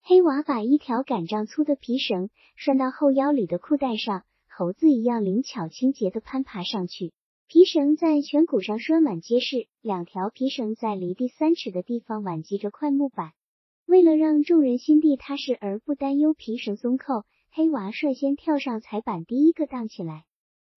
[0.00, 4.24] 黑娃把一条杆杖粗的皮绳拴到后腰里的裤带上。
[4.56, 7.12] 猴子一样灵巧清洁的攀爬上去，
[7.48, 13.32] 皮绳在颧骨上拴满结实，两条皮绳在离地三尺的地方挽系着块木板。
[13.84, 20.22] 为了让众人心地踏实而不担忧皮绳松扣，黑娃率先跳上彩板，第一个荡起来。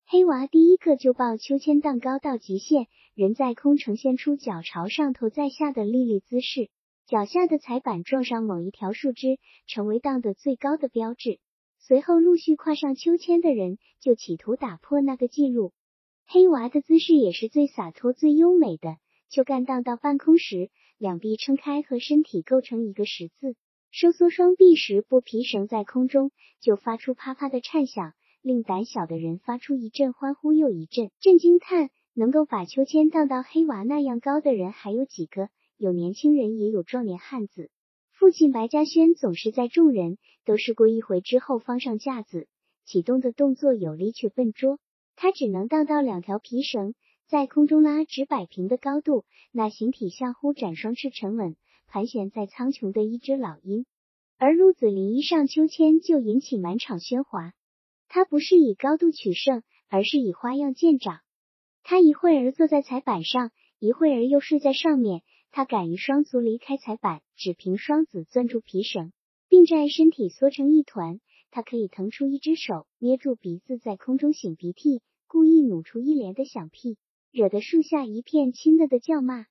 [0.08, 6.72] 黑娃第一个就抱秋千荡高到极限，人在空呈现出脚朝上、头在下的立立姿势，
[7.06, 9.38] 脚下的彩板撞上某一条树枝，
[9.68, 11.38] 成为荡的最高的标志。
[11.88, 15.72] 随后陆续跨上秋千的人就企图打破那个记录。
[16.26, 18.98] 黑娃的姿势也是最洒脱、最优美的。
[19.30, 23.56] 秋干荡到半空时，两臂撑开和身体构成一个十字，
[23.90, 31.90] 收缩双臂时，布皮绳在空中就发出啪啪的颤响，令胆小的人发出一阵欢呼又一阵震惊叹。
[32.14, 35.48] 能够把秋千荡到黑娃那样高的人还有几个？
[35.78, 37.70] 有年轻人，也有壮年汉子。
[38.28, 42.50] 父亲白嘉轩总是在众人都试过一回之后方上架子，
[42.84, 44.80] 启动的动作有力却笨拙。
[45.16, 46.94] 他只能荡到两条皮绳
[47.30, 51.56] 在空中拉直摆平的高度，那形体像忽展双翅沉稳
[51.88, 53.86] 盘旋在苍穹的一只老鹰。
[54.38, 57.54] 而陆子霖一上秋千就引起满场喧哗。
[58.10, 61.22] 他不是以高度取胜，而是以花样见长。
[61.82, 65.22] 他一会儿坐在彩板上，一会儿又睡在上面。
[65.52, 69.12] 他敢于双足离开彩板，只凭双子攥住皮绳，
[69.50, 71.20] 并在身体缩成一团。
[71.50, 76.98] 他可以腾出一只手捏住鼻子，在空中擤鼻涕，故意努出一连的响屁，
[77.32, 79.46] 惹得树下一片亲的的叫骂。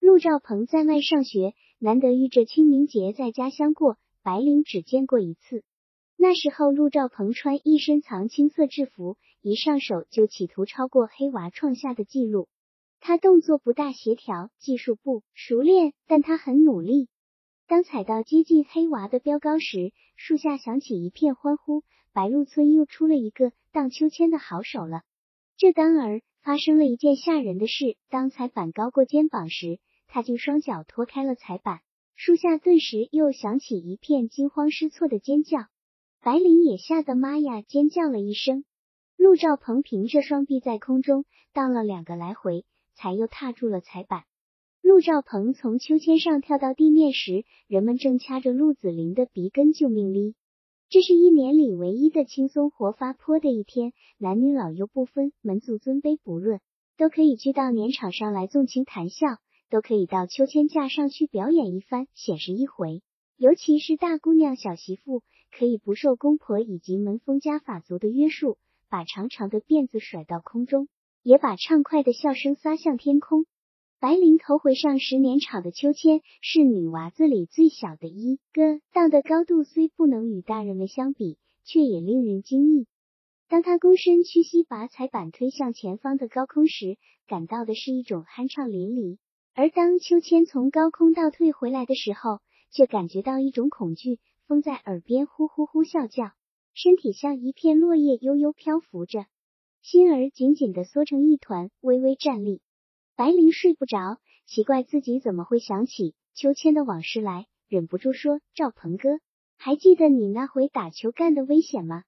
[0.00, 5.62] 陆兆鹏在外上学，难得遇着清明节在家乡过，白灵只见过一次。
[6.16, 12.48] 那时候陆兆鹏穿一身藏青色制服，一上手就企图超过黑娃创下的记录。
[13.00, 17.08] 他动作不大协调，技术不熟练，但他很努力。
[17.68, 21.82] 当踩到接近黑娃的标高时，树下响起一片欢呼，
[22.12, 25.02] 白鹿村又出了一个荡秋千的好手了。
[25.56, 31.80] 这当儿发生了一件吓人的事：当踩板高过肩膀时，他就双脚脱开了踩板，
[32.14, 35.58] 树下顿时又响起一片惊慌失措的尖叫。
[36.22, 38.64] 白灵也吓得妈呀尖叫了一声。
[39.16, 42.64] 陆兆鹏凭着双臂在空中荡了两个来回。
[42.96, 44.24] 才又踏住了彩板。
[44.82, 50.34] 陆兆鹏从秋千上跳到地面时，人们正掐着陆子霖的鼻根救命哩。
[50.88, 56.60] 这是一年里唯一的轻松活发泼的一天，男女老幼不分，门族尊卑不论，
[56.96, 59.26] 都可以去到年场上来纵情谈笑，
[59.68, 63.02] 都可以到秋千架上去表演一番，显示一回。
[63.36, 68.56] 尤其是大姑娘、小媳妇，可以不受公婆以及门风家法族的约束，
[68.88, 70.86] 把长长的辫子甩到空中。
[71.26, 73.46] 也把畅快的笑声撒向天空。
[73.98, 82.86] 白灵头回上十年场的秋千，是女娃子里最小的一个，荡的高度虽不能与大人们相比，却也令人惊异。
[83.48, 86.96] 当他躬身屈膝把彩板推向前方的高空时，
[87.26, 89.18] 感到的是一种酣畅淋漓；
[89.52, 92.38] 而当秋千从高空倒退回来的时候，
[92.70, 94.20] 却感觉到一种恐惧。
[94.46, 96.30] 风在耳边呼呼呼啸叫，
[96.72, 99.26] 身体像一片落叶悠悠漂浮着。
[99.82, 102.60] 心儿紧紧的缩成一团，微微站立。
[103.14, 109.20] 白灵睡不着，奇怪自己怎么会想起秋千的往事来，忍不住说：“赵鹏哥，
[109.56, 112.02] 还记得你那回打球干的危险吗？”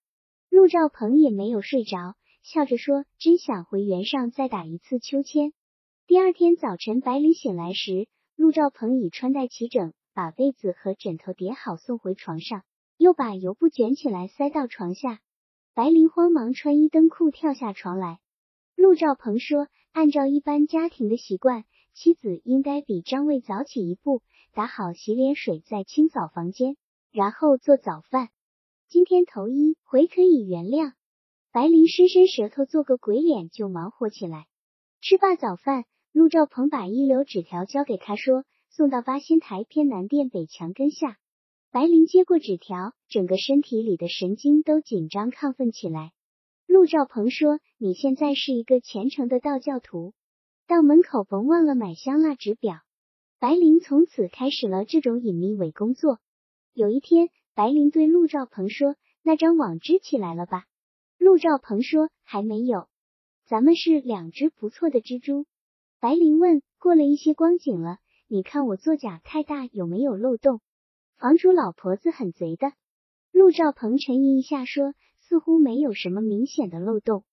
[0.50, 5.52] 陆兆鹏也没有睡着，笑着说：“真想回原上再打一次秋千。”
[6.08, 12.64] 第二天早晨，白灵醒来时，陆兆鹏已穿戴齐整，把被子和枕头叠好送回床上，
[12.96, 15.20] 又把油布卷起来塞到床下。
[15.74, 18.18] 白灵慌忙穿衣登裤跳下床来。
[18.74, 21.64] 陆兆鹏说：“按照一般家庭的习惯，
[21.94, 26.76] 妻子应该比张卫早起一步，打好洗脸水，再清扫房间，
[27.10, 28.28] 然后做早饭。
[28.88, 30.92] 今天头一回可以原谅。”
[31.52, 34.46] 白灵伸伸舌头，做个鬼脸，就忙活起来。
[35.00, 35.84] 吃罢早饭。
[36.10, 41.18] 陆兆鹏把一留纸条交给他，说：“送到八仙台偏南殿北墙根下。”
[41.70, 46.12] 白灵接过纸条，整个身体里的神经都紧张亢奋起来。
[46.66, 50.14] 陆兆鹏说：“你现在是一个虔诚的道教徒，
[50.66, 52.78] 到门口甭忘了买香蜡纸表。”
[53.38, 56.20] 白灵从此开始了这种隐秘伪工作。
[56.72, 60.64] 有一天，白灵对陆兆鹏说：“那张网织起来了吧？”
[61.18, 62.88] 陆兆鹏说：“还没有，
[63.44, 65.44] 咱们是两只不错的蜘蛛。”
[66.00, 70.62] 白灵问：“过了一些光景了，你看我作假太大，有没有漏洞？”
[71.18, 72.72] 房主老婆子很贼的。
[73.32, 77.24] 陆兆鹏沉吟一下说：“似乎没有什么明显的漏洞。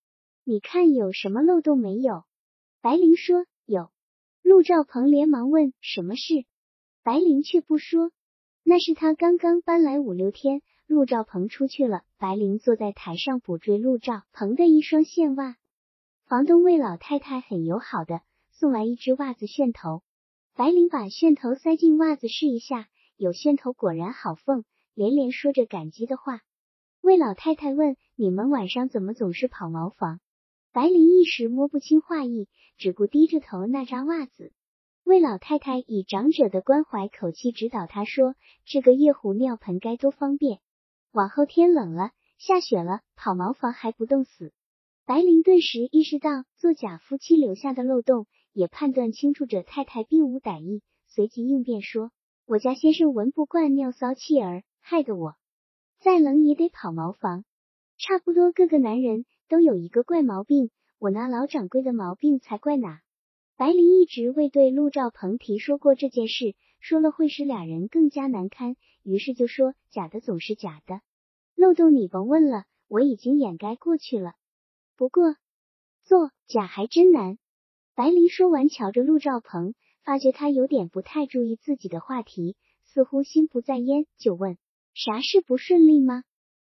[0.43, 2.23] 你看有什么漏洞没有？”
[2.81, 3.91] 白灵说：“有。”
[4.41, 6.45] 陆兆鹏连忙问：“什么事？”
[7.03, 8.11] 白灵却不说。
[8.63, 15.57] 那是他刚刚搬来五六天，陆兆鹏出去了，白灵坐在台上补缀陆兆鹏的一双线袜。
[16.25, 18.21] 房东魏老太太很友好的。
[18.49, 20.01] 送来一只袜子楦头，
[20.55, 22.87] 白灵把楦头塞进袜子试一下，
[23.17, 24.63] 有噱头，果然好缝，
[24.93, 26.41] 连连说着感激的话。
[27.01, 30.19] 魏老太太问：“你们晚上怎么总是跑茅房？”
[30.73, 32.47] 白灵一时摸不清话意，
[32.77, 34.51] 只顾低着头那扎袜子。
[35.03, 38.35] 魏老太太以长者的关怀口气指导他说
[38.65, 40.59] ：“这个夜壶尿盆该多方便，
[41.11, 44.51] 往后天冷了，下雪了，跑茅房还不冻死。”
[45.05, 48.27] 白灵顿时意识到做假夫妻留下的漏洞。
[48.57, 52.09] 也判断清楚，这太太并无歹意，随即应变说
[52.47, 55.33] ：“我家先生闻不惯尿骚气儿，害得我
[55.99, 57.43] 再冷也得跑茅房。
[57.97, 60.69] 差不多各个男人都有一个怪毛病，
[60.99, 63.01] 我那老掌柜的毛病才怪哪。”
[63.57, 71.01] 白灵一直未对陆兆鹏提说过这件事，说了会使俩人更加难堪，于是就说：“假的总是假的，
[71.55, 74.33] 漏洞你甭问了，我已经掩盖过去了。
[74.95, 75.35] 不过
[76.03, 77.39] 做假还真难。”
[77.95, 79.73] 白灵说完，瞧着陆兆鹏，
[80.05, 84.59] 发觉他有点不太注意自己的话题，似乎心不在焉，就问
[84.93, 86.23] ：“啥事不顺利吗？”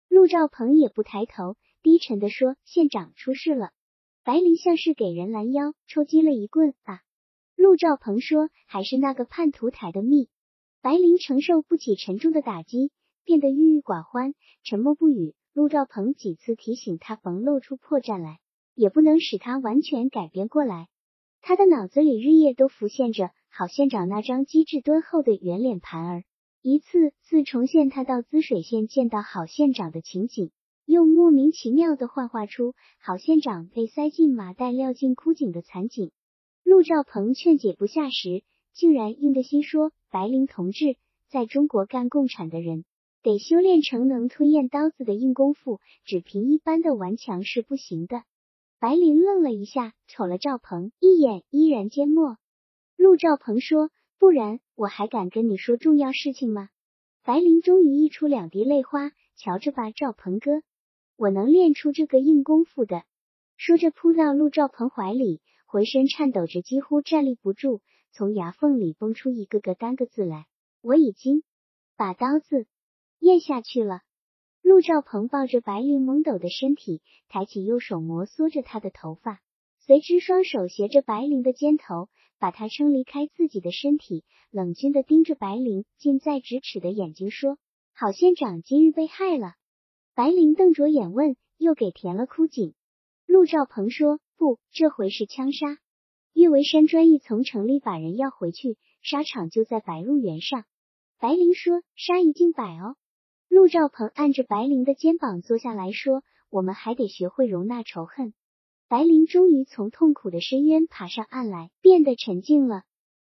[0.10, 3.70] 陆兆鹏也不抬头，低沉的说：“县长出事了。”
[4.26, 7.02] 白灵像是给人拦腰，抽击了一棍啊！
[7.56, 10.30] 陆兆鹏说：“还是那个叛徒抬的密。”
[10.82, 12.92] 白灵承受不起沉重的打击，
[13.24, 14.34] 变得郁郁寡欢，
[14.64, 15.36] 沉默不语。
[15.54, 18.40] 陆兆鹏几次提醒他，甭露出破绽来，
[18.74, 20.88] 也不能使他完全改变过来。
[21.42, 26.24] 他的脑子里日夜都浮现着郝县长那张机智敦厚的圆脸盘儿，
[26.62, 30.52] 一次次重现他到滋水县见到郝县长的情景，
[30.86, 36.12] 又莫名其妙的幻化出郝县长被塞进麻袋撂进枯井的惨景。
[36.64, 40.98] 陆兆鹏劝解不下时，竟然硬着心说：“白灵同志，
[41.30, 42.84] 在中国干共产的人，
[43.24, 48.24] 得修炼成能吞咽刀子的硬功夫，只凭一般的顽强是不行的。”
[48.80, 52.38] 白灵愣了一下，瞅了赵鹏一眼，依然缄默。
[52.96, 56.70] 陆兆鹏说：“不然我还敢跟你说重要事情吗？”
[57.26, 60.62] 白灵终于溢出两滴泪花，瞧着吧，赵鹏哥，
[61.16, 63.04] 我能练出这个硬功夫的。
[63.56, 70.46] 说着扑到陆兆鹏怀里，浑身颤抖着，几乎站立不住，从牙缝里蹦出一个个单个字来
[70.82, 71.42] ：“我已经
[71.96, 72.68] 把刀子
[73.18, 74.02] 咽下去了。”
[74.68, 79.40] 陆兆鹏抱着白灵懵懂的身体，抬起右手摩挲着她的头发，
[79.80, 87.58] 随之双手携着白灵的肩头，把她撑离开自己的身体，冷峻的盯着白灵近在咫尺的眼睛说
[87.96, 89.54] ：“郝县长今日被害了。”
[90.14, 92.74] 白灵瞪着眼问：“又给填了枯井？”
[93.26, 95.78] 陆兆鹏说：“不，这回是枪杀。
[96.34, 100.66] 岳维山专意从城里把人要回去，沙场就在白鹿原上。”
[101.22, 102.98] 白灵说：“杀一儆百哦。”
[103.50, 108.34] 陆兆鹏按着白灵的肩膀坐下来说：“我们还得学会容纳仇恨。”
[108.90, 112.84] 白灵终于从痛苦的深渊爬上岸来，变得沉静了。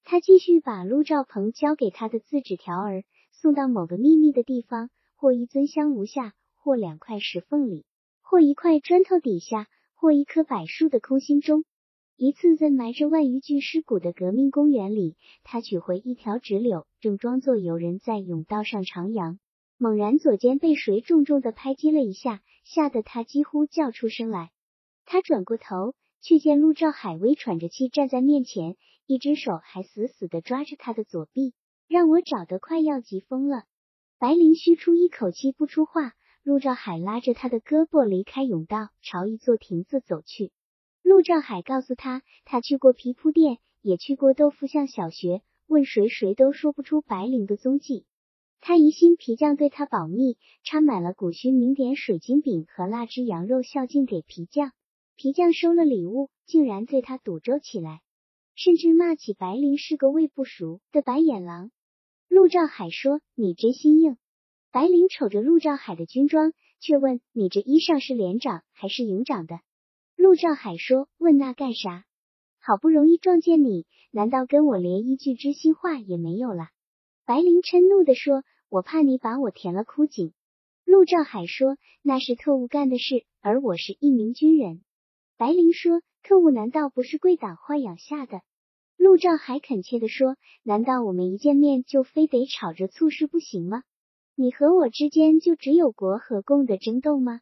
[0.04, 7.86] 他继续把陆兆鹏交给他的字纸条儿送到某个秘密的地方，或一尊香炉下，或两块石缝里，
[8.22, 11.64] 或一块砖头底下，或一棵柏树的空心中。
[12.16, 19.38] 一次在埋着万余具尸骨的革命公园里，他取回一条直柳，正装作游人在甬道上徜徉。
[19.80, 24.52] 猛然，左肩被谁重重的拍击了一下，吓得他几乎叫出声来。
[25.06, 28.76] 他转过头，却见陆兆海微喘着气站在面前，
[29.06, 31.54] 一只手还死死的抓着他的左臂，
[31.88, 33.66] 让我找得快要急疯了。
[34.18, 36.14] 白灵虚出一口气，不出话。
[36.42, 40.52] 陆兆海拉着他的胳膊离开甬道，朝一座亭子走去。
[41.04, 48.06] 陆兆海告诉他，他去过皮铺店，也去过豆腐巷小学，问谁谁都说不出白灵的踪迹。
[48.68, 54.74] 他疑心皮匠对他保密，掺满了古熏名典水晶饼和腊汁羊肉孝敬给皮匠。
[55.16, 58.02] 皮匠收了礼物，竟然对他赌咒起来，
[58.56, 61.72] 甚至骂起白灵是个喂不熟的白眼狼。
[62.28, 64.18] 陆兆海说：“你真心硬。”
[64.74, 66.52] 白灵瞅着陆兆海的军装，
[66.82, 69.62] 却问：“你这衣裳是连长还是营长的？”
[70.18, 72.04] 陆兆海说：“问那干啥？
[72.60, 76.68] 好不容易撞见你，难道跟我连一句知心话也没有了？”
[77.24, 80.34] 白灵嗔怒地说：“我怕你把我填了枯井。”
[80.86, 84.82] 陆兆海说：“那是特务干的事，而我是一名军人。”
[85.38, 88.42] 白灵说：“特务难道不是贵党豢养下的？”
[88.98, 93.84] 陆兆海恳切地说：“难道我们一见面就非得吵着促事不行吗？
[94.34, 97.42] 你和我之间就只有国和共的争斗吗？”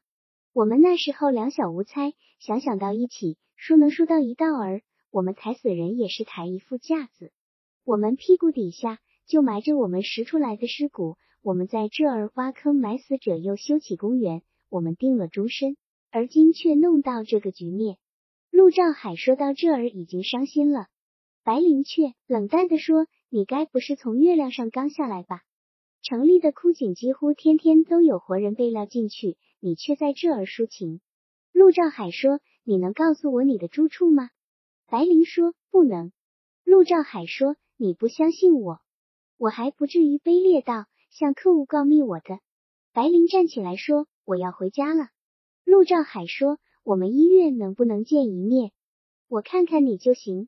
[0.53, 7.31] 我们那时候两小无猜，想想到一起，说能说到一道儿，我们抬死人也是抬一副架子。
[7.83, 15.77] 我们屁股底下就埋着我们拾出来的尸骨，我们在这儿挖坑埋死者，又修起公园，我们定了终身，
[16.11, 17.97] 而今却弄到这个局面。
[18.51, 20.87] 陆兆海说到这儿已经伤心了，
[21.43, 25.41] 白灵却冷淡的说：“你该不是从月亮上刚下来吧？
[26.01, 31.01] 城里的枯井几乎天天都有活人被撂进去。”你却在这儿抒情。
[31.51, 34.29] 陆兆海说：“你能告诉我你的住处吗？”
[34.85, 36.11] 白灵说：“不能。”
[36.63, 38.79] 陆兆海说：“你不相信我，
[39.37, 42.39] 我还不至于卑劣到向客户告密我的。”
[42.93, 45.09] 白灵站起来说：“我要回家了。”
[45.65, 48.71] 陆兆海说：“我们一月能不能见一面？
[49.27, 50.47] 我看看你就行。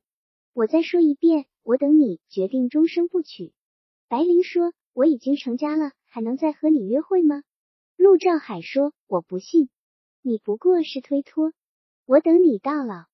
[0.54, 3.52] 我再说一遍，我等你决定终生不娶。”
[4.08, 7.42] 白灵说：“我已经成家了，还能再和你约会吗？”
[7.98, 9.68] 陆兆海说：“我不信，
[10.22, 11.52] 你不过是推脱。
[12.06, 13.04] 我等你到老。”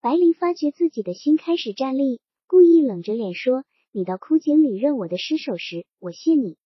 [0.00, 3.64] 白灵发觉自己的心开始站立，故意冷着脸说
[3.98, 6.56] ：“你到枯井里认我的尸首时，我谢你。”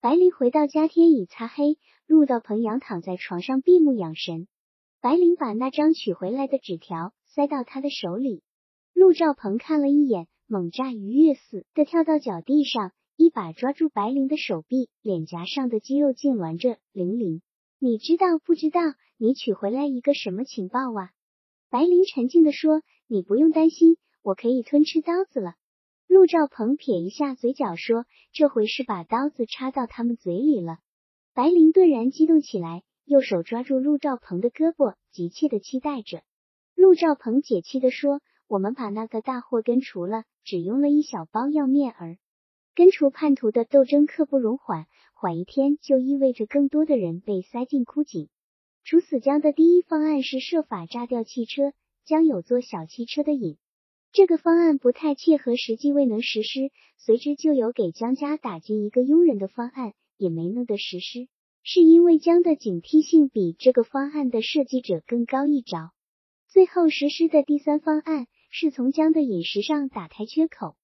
[0.00, 1.76] 白灵回到家，天已擦黑。
[2.06, 4.48] 陆道鹏仰躺在床上闭目养神。
[5.02, 8.42] 白灵把那张取回来的纸条塞到他的手里。
[8.94, 12.92] 陆兆鹏看了一眼，猛炸鱼跃似的跳到脚地上。
[13.16, 16.78] 一把抓住白灵的手臂，脸颊上的肌肉痉挛着。
[16.92, 17.42] 玲玲，
[17.78, 18.80] 你知道不知道
[19.18, 21.10] 你取回来一个什么情报啊？
[21.68, 25.52] 白灵沉静的说：“你不用担心，我可以吞吃刀子了。”
[26.08, 30.78] 陆兆鹏撇一下嘴角说：“这回是把刀子插到他们嘴里了。”
[31.34, 36.22] 白灵顿然激动起来，右手抓住陆兆鹏的胳膊，急切的期待着。
[36.74, 42.16] 陆兆鹏解气的说：“我们把那个大祸根除了，只用了一小包药面儿。”
[42.74, 48.30] 根除叛徒的斗争刻不容缓，缓一天就意味着更多的人被塞进枯井。
[48.82, 51.74] 处死江的第一方案是设法炸掉汽车，
[52.06, 53.58] 将有座小汽车的瘾。
[54.12, 56.70] 这个方案不太切合实际，未能实施。
[56.96, 61.28] 随之就有给江家打进一个佣人的方案，也没能得实施，
[61.62, 65.92] 是因为江的警惕性比这个方案的设计者更高一着。
[66.48, 70.74] 最后实施的第三方案是从江的饮食上打开缺口。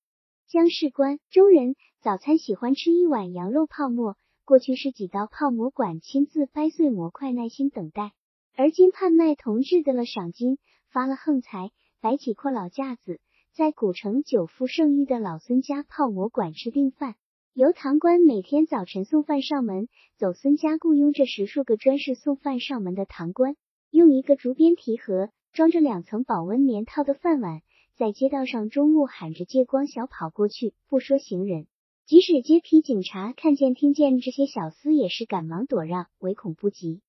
[0.46, 8.12] 江士官中人早餐喜欢吃一碗羊肉泡馍，过去是几道泡馍馆亲自掰碎馍块，耐心等待。
[8.54, 10.58] 而今判卖同志得了赏金，
[10.92, 11.72] 发了横财，
[12.04, 13.18] 摆起阔老架子，
[13.54, 17.14] 在古城久负盛誉的老孙家泡馍馆吃定饭，
[17.54, 19.88] 由堂官每天早晨送饭上门。
[20.18, 23.56] 走孙家雇佣着十数个专事送饭上门的堂官，
[23.90, 27.62] 用一个竹编提盒装着两层保温棉套的饭碗。
[27.96, 31.66] 在街道上，中午喊着借光小跑过去，不说行人，
[32.04, 37.00] 即使街皮警察看见、听见这些小厮，也是赶忙躲让，唯恐不及。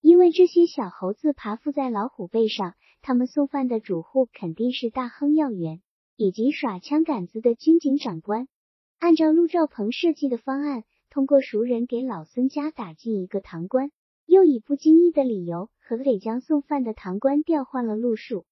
[0.00, 5.80] 因为这些小猴子爬附在老虎背上，他们送饭的主户肯定是大亨要员
[6.16, 8.46] 以及耍枪杆子的军警长官。
[8.98, 13.90] 按照陆兆鹏设计的方案，通过熟人给老孙家打进一个堂官，
[14.26, 18.44] 又以不经意的理由和给将送饭的堂官调换了路数。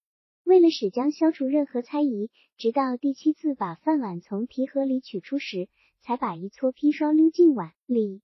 [0.45, 5.69] 为了使江消除任何猜疑，直到第七次把饭碗从提盒里取出时，
[6.01, 8.23] 才把一撮砒霜溜进碗里。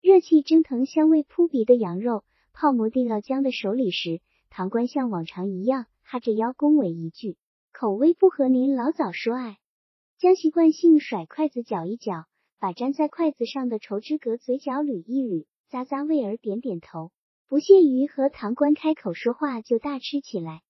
[0.00, 7.36] 热气蒸腾、香味扑鼻的羊肉泡馍递到江的手里时，唐官像往常一样哈着腰恭维一句
[7.72, 9.58] ：“口味不合，您老早说哎。”
[10.18, 12.24] 将习惯性甩筷子搅一搅，
[12.58, 17.12] 把粘在筷子上的绸之格嘴角捋一捋，咂咂味儿点点头，
[17.46, 20.62] 不屑于和唐官开口说话，就大吃起来。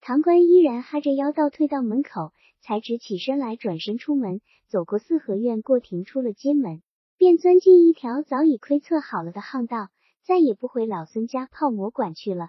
[0.00, 2.32] 唐官依然哈着腰倒退到门口，
[2.62, 6.82] 才直起身来，转身出门，走过四合院，过亭，出了街门，
[7.18, 9.88] 便钻进一条早已窥测好了的巷道，
[10.22, 12.48] 再也不回老孙家泡馍馆去了。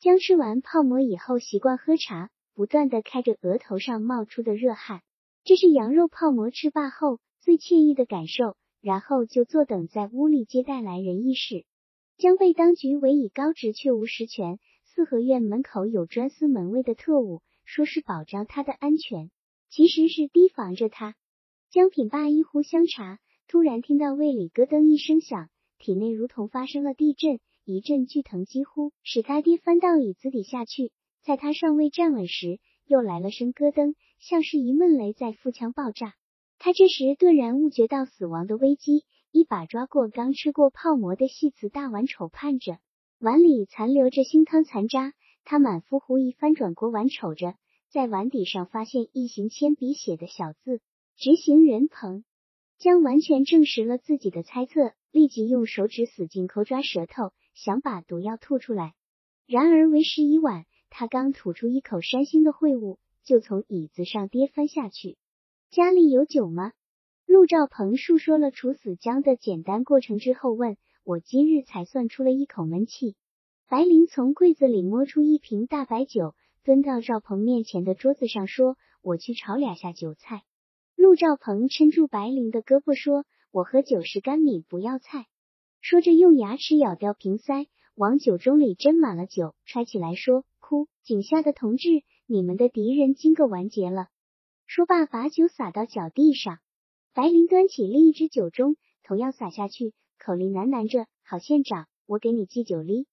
[0.00, 5.02] 将吃完泡馍以后，习惯喝茶，不断的开着额头上冒出的热汗，
[5.44, 8.56] 这是羊肉泡馍吃罢后最惬意的感受。
[8.80, 11.64] 然后就坐等在屋里接待来人议事。
[12.16, 14.60] 将被当局委以高职，却无实权。
[14.84, 19.32] 四合院门口有专司门卫的特务，说是保障他的安全，
[19.68, 21.16] 其实是提防着他。
[21.70, 23.18] 将品罢一壶香茶，
[23.48, 27.40] 突然听到胃里咯噔一声响，体内如同发生了地震，
[27.70, 30.90] 一阵剧疼几乎使他跌翻到椅子底下去。
[31.22, 36.14] 在他尚未站稳时，又来了声咯噔，像是一闷雷在腹腔爆炸。
[36.58, 42.78] 他这时顿然悟觉到死亡的危机，一把抓过刚吃过泡馍的细瓷大碗，瞅盼着
[43.18, 45.12] 碗里残留着腥汤残渣。
[45.44, 47.54] 他满腹狐疑，翻转过碗，瞅着
[47.90, 50.80] 在碗底上发现一行铅笔写的小字
[51.16, 52.24] ：“执行人彭
[52.78, 57.32] 将完全证实了自己的猜测，立即用手指死劲抠抓舌头，
[57.64, 58.94] 想把毒药吐出来。
[59.46, 65.16] 然而为时已晚，他刚吐出一口山腥的秽物，就从椅子上跌翻下去。
[65.70, 66.72] 家里有酒吗？
[67.26, 73.16] 陆兆鹏述说了处死江的简单过程之后，问我今日才算出了一口闷气。
[73.68, 80.42] 白灵从柜子里摸出一瓶大白酒，蹲到赵鹏面前的桌子上，说：“我去炒俩下酒菜。”
[80.96, 85.26] 陆兆鹏撑住白灵的胳膊，说：“我喝酒是干米，不要菜。”
[85.80, 94.08] 说着用牙齿咬掉瓶塞，往酒盅里斟满了酒，揣起来说：“哭，井下的同志，你们的敌人今个完结了。”
[94.66, 96.58] 说罢，把酒洒到脚地上。
[97.14, 103.06] 白灵端起另一只酒盅，同样洒下去，口里喃喃着：“郝县长，我给你寄酒哩。”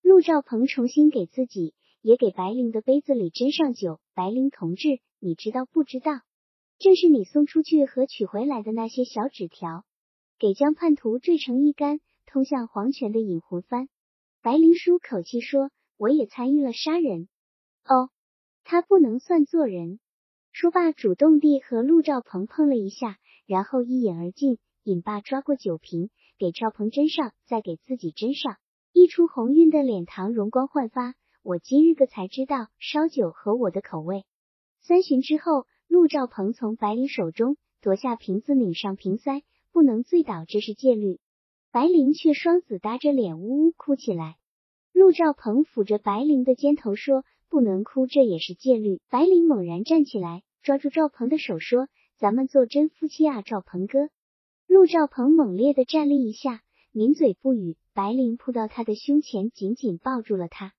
[0.00, 4.00] 陆兆鹏重新给自己，也给白灵的杯子里斟上酒。
[4.14, 6.12] 白灵同志，你知道不知道？
[6.78, 9.84] 正是你送出去和取回来的那些小纸条，
[10.38, 12.00] 给江叛徒缀成一杆
[12.32, 13.88] 通向黄泉的引魂幡。
[14.40, 17.28] 白灵舒口气说：“我也参与了杀人。”
[17.84, 18.08] 哦，
[18.64, 20.00] 他不能算做人。
[20.50, 24.56] 说罢，主动地和陆兆鹏碰了一下，然后一饮而尽。
[24.82, 26.08] 尹爸，抓过酒瓶，
[26.38, 28.56] 给赵鹏斟上，再给自己斟上。
[28.94, 31.14] 一出红晕的脸庞，容光焕发。
[31.42, 34.24] 我今日个才知道，烧酒合我的口味。
[34.80, 41.20] 三巡之后，陆兆鹏从白灵手中夺下瓶子，拧上瓶塞，不能醉倒，这是戒律。
[41.72, 44.36] 白灵却双子搭着脸，呜呜哭起来。
[44.92, 47.24] 陆兆鹏抚着白灵的肩头说。
[47.48, 49.02] 不能哭，这也是戒律。
[49.10, 54.08] 白灵猛然站起来，抓住赵鹏的手说：“咱们做真夫妻啊，赵鹏哥。”
[54.66, 56.62] 陆兆鹏猛烈的站立一下，
[56.92, 57.76] 抿嘴不语。
[57.92, 60.72] 白灵扑到他的胸前，紧紧抱住了他。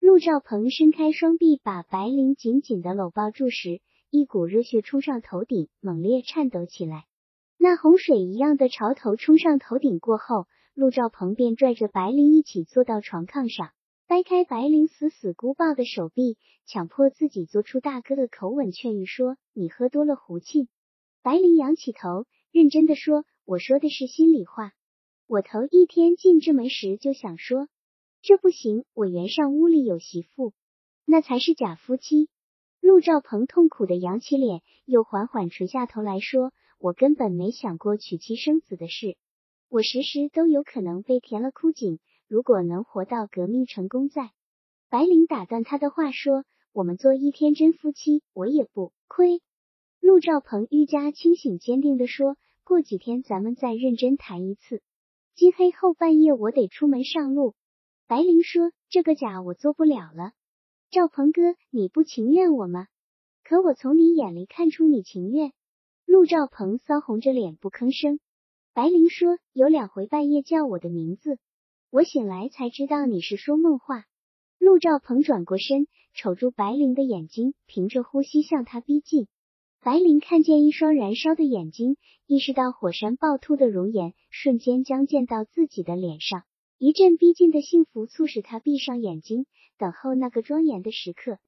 [0.00, 3.80] 陆兆鹏伸开双臂，把白灵紧紧的搂抱住时，
[4.10, 7.04] 一股热血冲上头顶，猛烈颤抖起来。
[7.68, 13.72] 那洪水一样的潮头冲上头顶过后，陆兆鹏便拽着白灵一起坐到床炕上。
[14.06, 20.68] 掰开白灵死死箍抱的手臂，强迫自己做出大哥的口吻劝喻说：“你喝多了胡气。”
[21.24, 24.70] 白灵仰起头，认真的说：“我说的是心里话。
[25.26, 27.66] 我头一天进这门时就想说，
[28.22, 30.52] 这不行，我原上屋里有媳妇，
[31.04, 32.28] 那才是假夫妻。”
[32.80, 39.16] 陆兆鹏痛苦的扬起脸，又缓缓垂下头来说：“我根本没想过娶妻生子的事，
[39.68, 41.98] 我时时都有可能被填了枯井。”
[42.28, 44.32] 如果能活到革命成功，在
[44.88, 49.40] 白灵打断他的话说：“我们做一天真夫妻，我也不亏。”
[50.02, 54.82] 陆兆鹏愈加清醒坚定的说：“过几天咱们再认真谈一次。
[55.36, 57.54] 今黑后半夜我得出门上路。”
[58.08, 60.32] 白灵说：“这个假我做不了了。”
[60.90, 62.88] 赵鹏哥，你不情愿我吗？
[63.44, 65.52] 可我从你眼里看出你情愿。
[66.06, 68.20] 陆兆鹏骚红着脸不吭声。
[68.72, 71.38] 白灵说：“有两回半夜叫我的名字。”
[71.90, 74.04] 我醒来才知道你是说梦话。
[74.58, 79.26] 陆兆鹏转过身，瞅住白灵的眼睛，凭着呼吸向他逼近。
[79.82, 81.96] 白灵看见一双燃烧的眼睛，
[82.26, 86.44] 意识到火山暴突的容颜，瞬间将溅到自己的脸上。
[86.78, 89.46] 一阵逼近的幸福促使他闭上眼睛，
[89.76, 91.38] 等候那个庄严的时刻。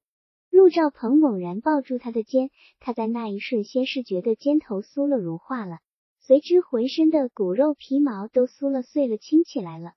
[0.59, 2.49] 陆兆鹏猛然抱住他的肩，
[2.81, 5.77] 他在那一瞬先是觉得肩头酥了，融化了，
[6.19, 9.93] 随之浑身的骨肉皮毛都酥了，碎了，轻起来了。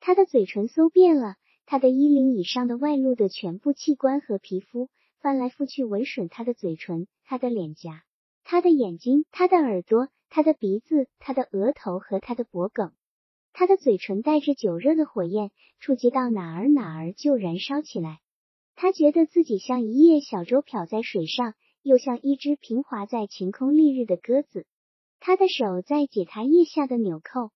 [0.00, 8.02] 他的嘴唇搜遍了他的衣领以上的外露的全部器官和皮肤，翻来覆去吻吮他的嘴唇、他的脸颊、
[8.44, 12.90] 他的眼睛、他的耳朵、他的鼻子、他的额头和他的脖颈。
[13.54, 18.18] 他的嘴唇带着酒热的火焰，触及到哪儿哪儿就燃烧起来。
[18.74, 24.66] 他觉得自己像一叶小舟漂在水上，又像一只平滑在晴空丽日的鸽子。
[25.20, 27.50] 他的手在解他腋下的纽扣，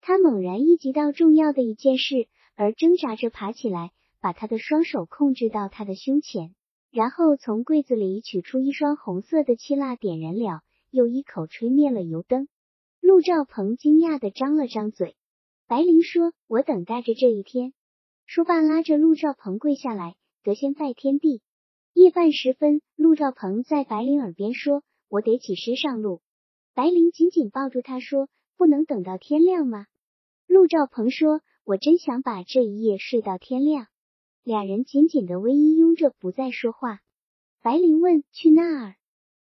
[0.00, 3.90] 他猛然意识到重要的一件事，而挣扎着爬起来，
[4.20, 6.54] 把他的双手控制到他的胸前，
[6.90, 10.60] 然后从柜子里取出一双红色的气蜡，点燃了，
[10.90, 12.46] 又一口吹灭了油灯。
[13.00, 15.16] 陆兆鹏惊讶的张了张嘴。
[15.66, 17.72] 白灵说：“我等待着这一天。”
[18.26, 21.42] 说罢，拉着陆兆鹏跪下来，得先拜天地。
[21.92, 26.20] 夜半时分，陆兆鹏在白灵耳边说：“我得起身上路。”
[26.74, 29.86] 白灵紧紧抱住他说：“不能等到天亮吗？”
[30.46, 33.88] 陆兆鹏说：“我真想把这一夜睡到天亮。”
[34.44, 37.00] 俩人紧紧的偎依拥着，不再说话。
[37.60, 38.96] 白灵问：“去那儿？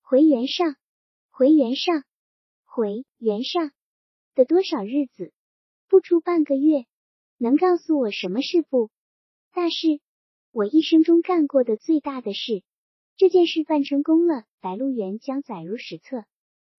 [0.01, 0.75] 回原上？
[1.29, 2.03] 回原上？
[2.65, 3.71] 回原上？
[4.35, 5.31] 的多少日子？”
[5.87, 6.85] 不出半个月，
[7.37, 8.89] 能告诉我什么事不？
[9.53, 10.01] 大事，
[10.51, 12.63] 我一生中干过的最大的事。
[13.15, 16.23] 这件事办成功了，白鹿原将载入史册。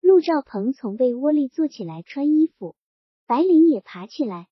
[0.00, 2.74] 陆兆鹏从被窝里坐起来穿衣服，
[3.26, 4.48] 白灵也爬起来。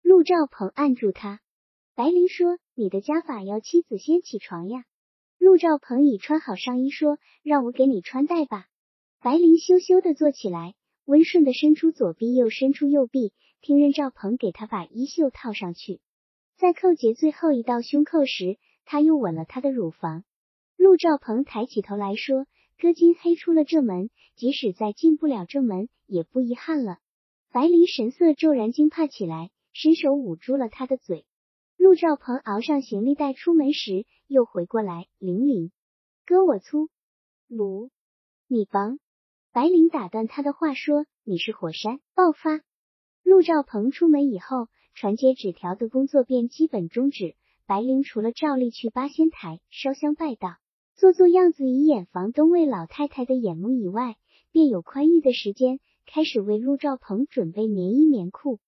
[0.00, 1.40] 陆兆鹏按住他，
[1.94, 4.84] 白灵说：“你的家法要妻子先起床呀。”
[5.38, 8.66] 陆兆鹏已穿好上衣，说：“让我给你穿戴吧。”
[9.20, 13.34] 白灵羞羞的坐起来，温顺的伸出左臂，又伸出右臂。
[13.60, 16.00] 听任兆鹏给他把衣袖套上去，
[16.62, 20.22] 在扣结最后一道胸扣时，他又吻了他的乳房。
[20.76, 22.46] 陆兆鹏抬起头来说
[22.78, 26.98] ：“哥今黑出了这门，即使再进不了正门，也不遗憾了。”
[27.50, 31.26] 白灵神色骤然惊怕起来，伸手捂住了他的嘴。
[31.76, 35.72] 陆兆鹏熬上行李袋出门时，又回过来：“玲玲，
[36.24, 36.90] 哥我粗
[37.48, 37.90] 鲁，
[38.46, 39.00] 你防。”
[39.50, 42.60] 白灵打断他的话说：“你是火山爆发。”
[43.24, 47.34] 陆兆鹏出门以后，传接纸条的工作便基本终止。
[47.66, 50.56] 白灵除了照例去八仙台烧香拜道，
[50.94, 54.16] 做做样子以掩房东魏老太太的眼目以外，
[54.50, 58.58] 便有宽裕的时间开始为陆兆鹏准备棉衣棉裤。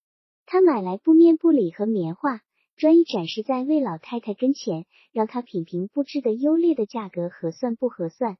[0.46, 2.40] 他买来布面布里和棉花，
[2.76, 8.38] 专一展示在魏老太太跟前，让她品评布置的优劣的价格合算不合算。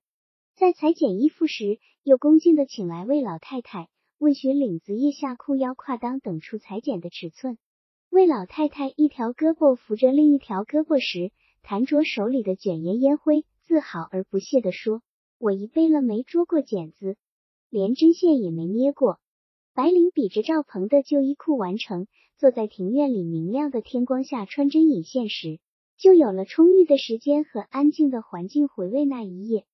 [0.57, 3.89] 在裁剪衣服时，又恭敬的请来魏老太太。
[4.19, 7.59] 问询领子、腋下、裤腰、胯裆等处裁剪的尺寸。
[8.15, 11.33] 魏老太太一条胳膊扶着另一条胳膊时，
[11.65, 15.03] 弹着手里的卷烟烟灰，自豪而不屑地说
[15.37, 17.17] ：“我一辈子没捉过剪子，
[17.71, 19.19] 连针线也没捏过。”
[19.75, 22.07] 白灵比着赵鹏的旧衣裤完成，
[22.39, 25.59] 坐在庭院里明亮的天光下穿针引线时，
[25.99, 29.67] 就有了充裕的时间和安静的环境回味那一夜。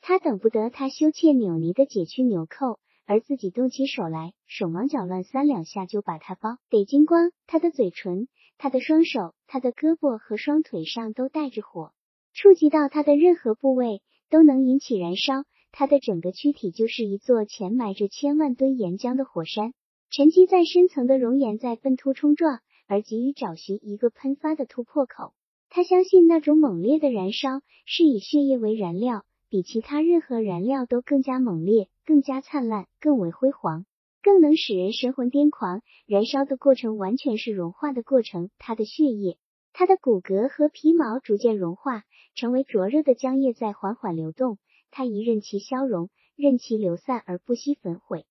[0.00, 2.78] 他等不得他羞怯扭捏的解去纽扣。
[3.08, 7.32] 而自己动起手来，手忙脚乱，三两下就把它包得精光。
[7.46, 8.28] 他的嘴唇、
[8.58, 11.94] 他的双手、他的胳膊和双腿上都带着火，
[12.34, 15.44] 触及到他的任何部位都能引起燃烧。
[15.72, 19.72] 他的整个躯体就是一座潜埋着千万吨岩浆的火山，
[20.10, 25.32] 沉积在深层的熔岩在奔突冲撞，而急于找寻一个喷发的突破口。
[25.70, 29.24] 他相信那种猛烈的燃烧是以血液为燃料。
[29.50, 33.84] 比其他任何燃料都更加猛烈、更加灿烂、更为辉煌、
[34.22, 35.82] 更能使人神魂癫狂。
[36.06, 39.36] 燃烧的过程完全是融化的过程，它的血液、
[39.74, 42.04] 它的骨骼和皮毛逐渐融化，
[42.34, 44.56] 成为灼热的浆液在缓缓流动。
[44.90, 48.24] 它一任其消融，任其流散，而不惜焚毁。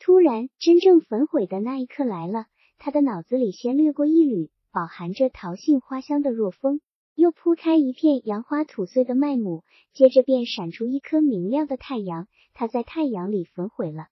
[0.00, 2.46] 突然，真正焚毁的那一刻来了。
[2.78, 6.80] 他的脑子里先掠过一缕饱含着桃杏花香的若风。
[7.18, 12.28] 又铺开一片杨花吐穗的麦亩，接着便闪出一颗明亮的太阳。
[12.54, 14.06] 它在太阳里焚毁了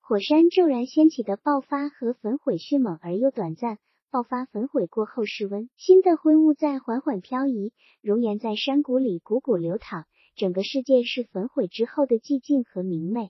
[0.00, 3.76] 火山骤然掀起的爆发和焚毁迅猛而又短暂。
[4.10, 10.06] 爆发焚毁过后室温，新的灰雾在缓缓漂移，熔岩在山谷里汩汩流淌。
[10.34, 13.28] 整个世界是焚毁之后的寂静和明媚。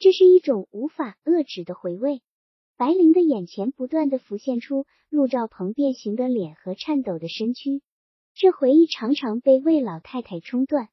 [0.00, 2.20] 这是一种无法遏制的回味。
[2.76, 7.80] 白灵的眼前不断的浮现出陆兆鹏变形的脸和颤抖的身躯。
[8.38, 10.90] 这回忆常常被魏老太太冲断。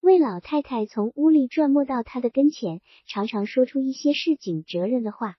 [0.00, 5.34] 魏老太太从屋里转没到他的跟前，常常说出一些市井哲人的话。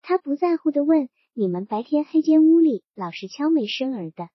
[0.00, 4.30] 他不在乎的问：“你们白天黑间屋里老是悄没声儿的，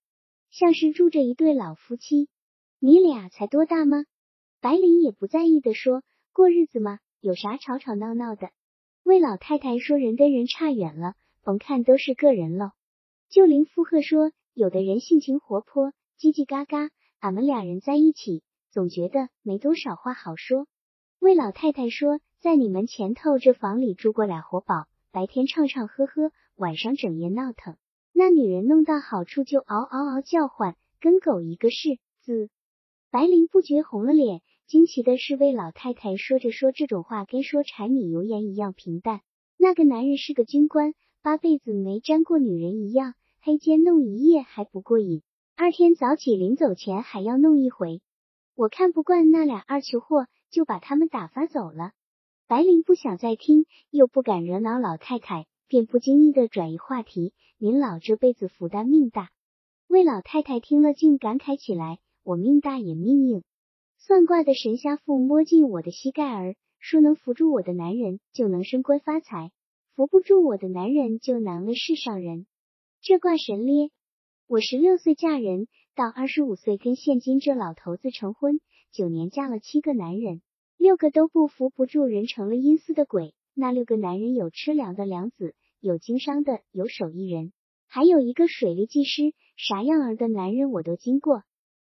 [0.52, 2.28] 像是住着一对老夫妻？
[2.78, 4.04] 你俩才多大吗？”
[4.62, 7.00] 白灵也不在意的说：“过日子吗？
[7.18, 8.50] 有啥吵吵闹闹的？”
[9.02, 12.70] 魏老太太说：“人跟人差远了，甭看都是个人喽。”
[13.28, 20.66] 就林附和说：“有的人性情活泼。”叽叽嘎嘎，俺们俩人在一起，总觉得没多少话好说。
[21.18, 27.78] 魏老太太说，在你们前头这房里住过俩活宝，白天唱唱喝喝，晚上整夜闹腾。
[28.12, 31.96] 那女人弄到好处就嗷嗷嗷叫唤，跟狗一个似。
[32.20, 32.50] 自
[33.10, 39.22] 白灵不觉红了脸，惊奇的是，魏老太太说着说这种话，跟说柴米油盐一样平淡。
[39.56, 40.92] 那个男人是个军官，
[41.22, 45.22] 八辈子没沾过女人一样，黑肩弄一夜还不过瘾，
[45.62, 48.00] 二天早起临走前还要弄一回。
[48.54, 51.92] 我看不惯那俩二球货，就把他们打发走了。
[52.48, 59.28] 白灵不想再听，又不敢惹恼老太太，便不经意的转移话题：“您老这辈子福大命大。”
[59.86, 63.42] 魏老太太听了，竟感慨起来：“我命大也命硬，
[63.98, 69.52] 算卦的神瞎妇摸进我的膝盖儿。”说能扶住我的男人就能升官发财，
[69.94, 72.46] 扶不住我的男人就难为世上人。
[73.02, 73.90] 这卦神咧！
[74.52, 78.58] 我十六岁嫁人，到二十五岁跟现今这老头子成婚，
[78.90, 80.42] 九年嫁了七个男人，
[80.76, 83.32] 六个都不扶不住人，成了阴司的鬼。
[83.54, 87.52] 那六个男人有吃粮的粮子，有经商的，有手艺人，
[87.86, 91.44] 还有一个水利技师，啥样儿的男人我都经过。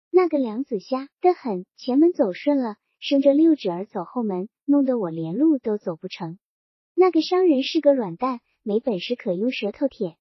[0.10, 2.78] 那个梁子瞎得很，前门走顺了。
[2.98, 6.40] 生着六指儿走后门，弄得我连路都走不成。
[6.96, 10.16] 那个商人是个软蛋，没本事可用舌头舔。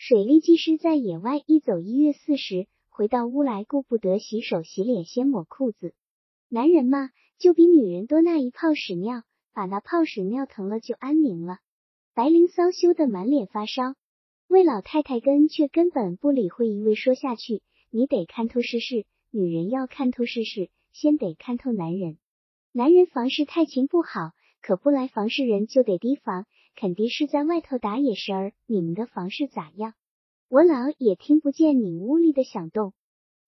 [0.00, 5.92] 水利技师在野外一走一月四十，回到屋来顾不得洗手洗脸，先抹裤子。
[6.48, 11.58] 男人嘛，就比女人多那一泡屎尿，把那泡屎尿疼了就安宁了。
[12.14, 13.96] 白灵骚羞得满脸发烧，
[14.46, 17.60] 魏老太太跟却根本不理会，一味说下去。
[17.90, 20.70] 你得看透世事，女人要看透世事。
[20.92, 22.18] 先得看透男人，
[22.70, 24.30] 男人房事太勤不好，
[24.62, 26.46] 可不来房事人就得提防，
[26.80, 28.52] 肯定是在外头打野食儿。
[28.66, 29.94] 你们的房事咋样？
[30.48, 32.92] 我老也听不见你屋里的响动。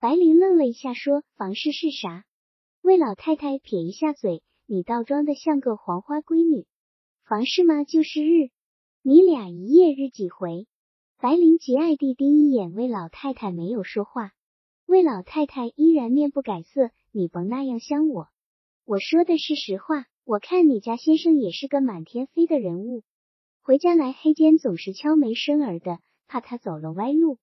[0.01, 2.25] 白灵愣了一下，说：“房事是啥？”
[2.83, 6.67] 魏老太太撇一下嘴：“你倒装的像个黄花闺女。
[7.25, 8.51] 房事嘛，就是日。
[9.01, 10.67] 你俩一夜日几回？”
[11.23, 14.33] 白灵极爱地盯一眼魏老太太，没有说话。
[14.87, 16.91] 魏老太太依然面不改色。
[17.13, 18.27] 你甭那样想我，
[18.85, 20.07] 我说的是实话。
[20.25, 23.05] 我看你家先生也是个满天飞的人物，
[23.63, 27.39] 回家来黑间总是悄没声儿的，怕他走了歪路。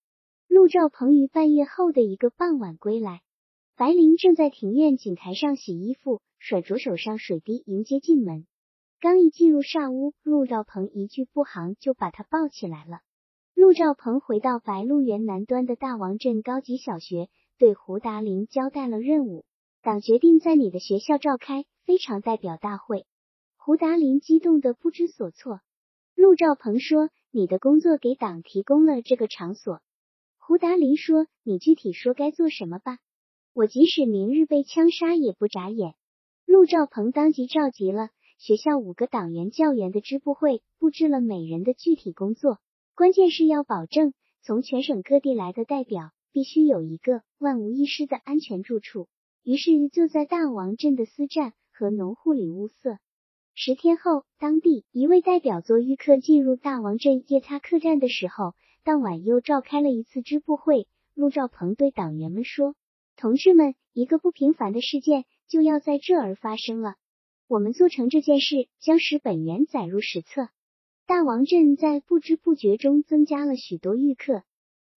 [0.47, 3.22] 陆兆鹏于半月后的一个傍晚归来，
[3.76, 8.47] 白灵正在庭院井台上洗衣服，甩着手上水滴迎接进门。
[8.99, 13.01] 刚一进入煞屋，陆兆鹏一句不行就把他抱起来了。
[13.53, 19.45] 陆兆鹏回到白鹿原南端的大王镇高级小学，对胡达林交代了任务。
[19.84, 23.05] 党决定在你的学校召开非常代表大会。
[23.55, 25.61] 胡达林激动的不知所措。
[26.18, 29.84] 陆兆鹏说：“你的工作给党提供了这个场所。”
[30.41, 32.97] 胡达林说：“你具体说该做什么吧。
[33.53, 35.93] 我即使明日被枪杀也不眨眼。”
[36.47, 38.09] 陆兆鹏当即召集了
[38.39, 42.57] 学校五个党员教员的支部会，布置了每人的具体工作。
[42.95, 49.07] 关键是要保证从全省各地来的代表必须有一个万无一失的安全住处。
[49.43, 52.97] 于是就在大王镇的私站和农户里物色。
[53.60, 58.53] 十天后，当地一位代表做预客进入大王镇夜叉客栈的时候，
[58.84, 60.88] 当晚又召开了一次支部会。
[61.16, 62.76] 陆兆鹏对党员们说
[63.18, 66.97] ：“同志们，一个不平凡的事件就要在这儿发生了。
[67.47, 70.49] 我们做成这件事，将使本源载入史册。”
[71.08, 74.43] 大王镇在不知不觉中增加了许多预客。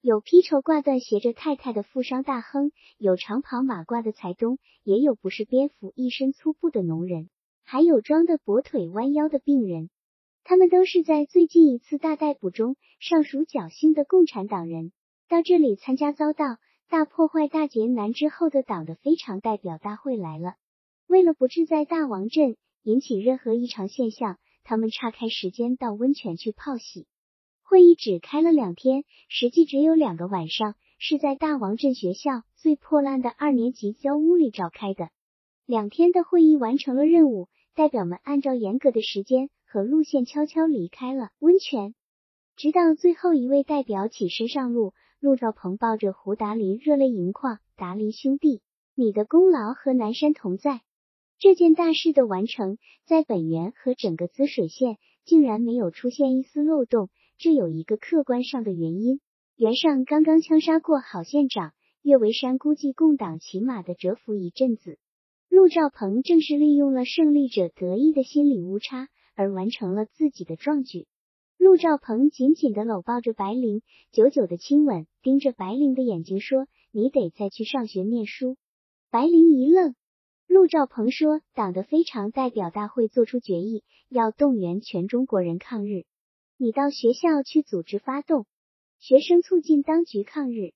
[0.01, 7.29] 有披绸挂缎携着太太的富商大亨，有长袍马褂的财东，也有不是蝙蝠一身粗布的农人，
[7.71, 9.91] 还有装的跛腿弯腰的病人。
[10.43, 14.91] 他们都是在最近一次大逮捕中尚属侥幸的共产党人，
[15.27, 16.57] 到这里参加遭到
[16.89, 20.55] 大破坏、大劫难之后的党的非常代表大会来了。
[21.05, 27.05] 为了不致在大王镇引起任何异常现象，他们岔开时间到温泉去泡洗。
[27.61, 35.11] 会议只开了两天，实际只有两个晚上，是在大王镇学校最破烂的二年级教屋里召开的。
[35.67, 37.47] 两天的会议完成了任务，
[37.79, 41.95] 代表们按照严格的时间和路线悄悄离开了温泉。
[42.57, 48.61] 直到最后一位代表起身上路，陆兆鹏抱着胡达林热泪盈眶：“达林兄弟，
[48.95, 50.81] 你的功劳和南山同在。
[51.37, 57.09] 这件大事的完成，在本源和整个滋水县竟然没有出现一丝漏洞。”
[57.39, 59.21] 这有一个客观上的原因，
[59.55, 61.71] 袁尚刚刚枪杀过郝县长，
[62.01, 64.99] 岳维山估计共党骑马的蛰伏一阵子，
[65.59, 71.05] 陆兆鹏正是利用了胜利者得意的心理误差，而完成了自己的壮举。
[71.57, 73.81] 陆兆鹏紧紧的搂抱着白灵，
[74.13, 78.55] 久久的亲吻，盯着白灵的眼睛说：“你得再去上学念书。”
[79.11, 79.95] 白灵一愣，
[80.47, 86.03] 陆兆鹏说：“党的非常代表大会作出决议，要动员全中国人抗日。”
[86.55, 88.45] 你到学校去组织发动
[88.97, 90.71] 学生促进当局抗日。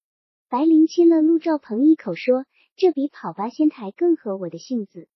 [0.50, 2.44] 白灵亲了陆兆鹏一口，说
[2.76, 5.08] ：“这比跑八仙台更合我的性子。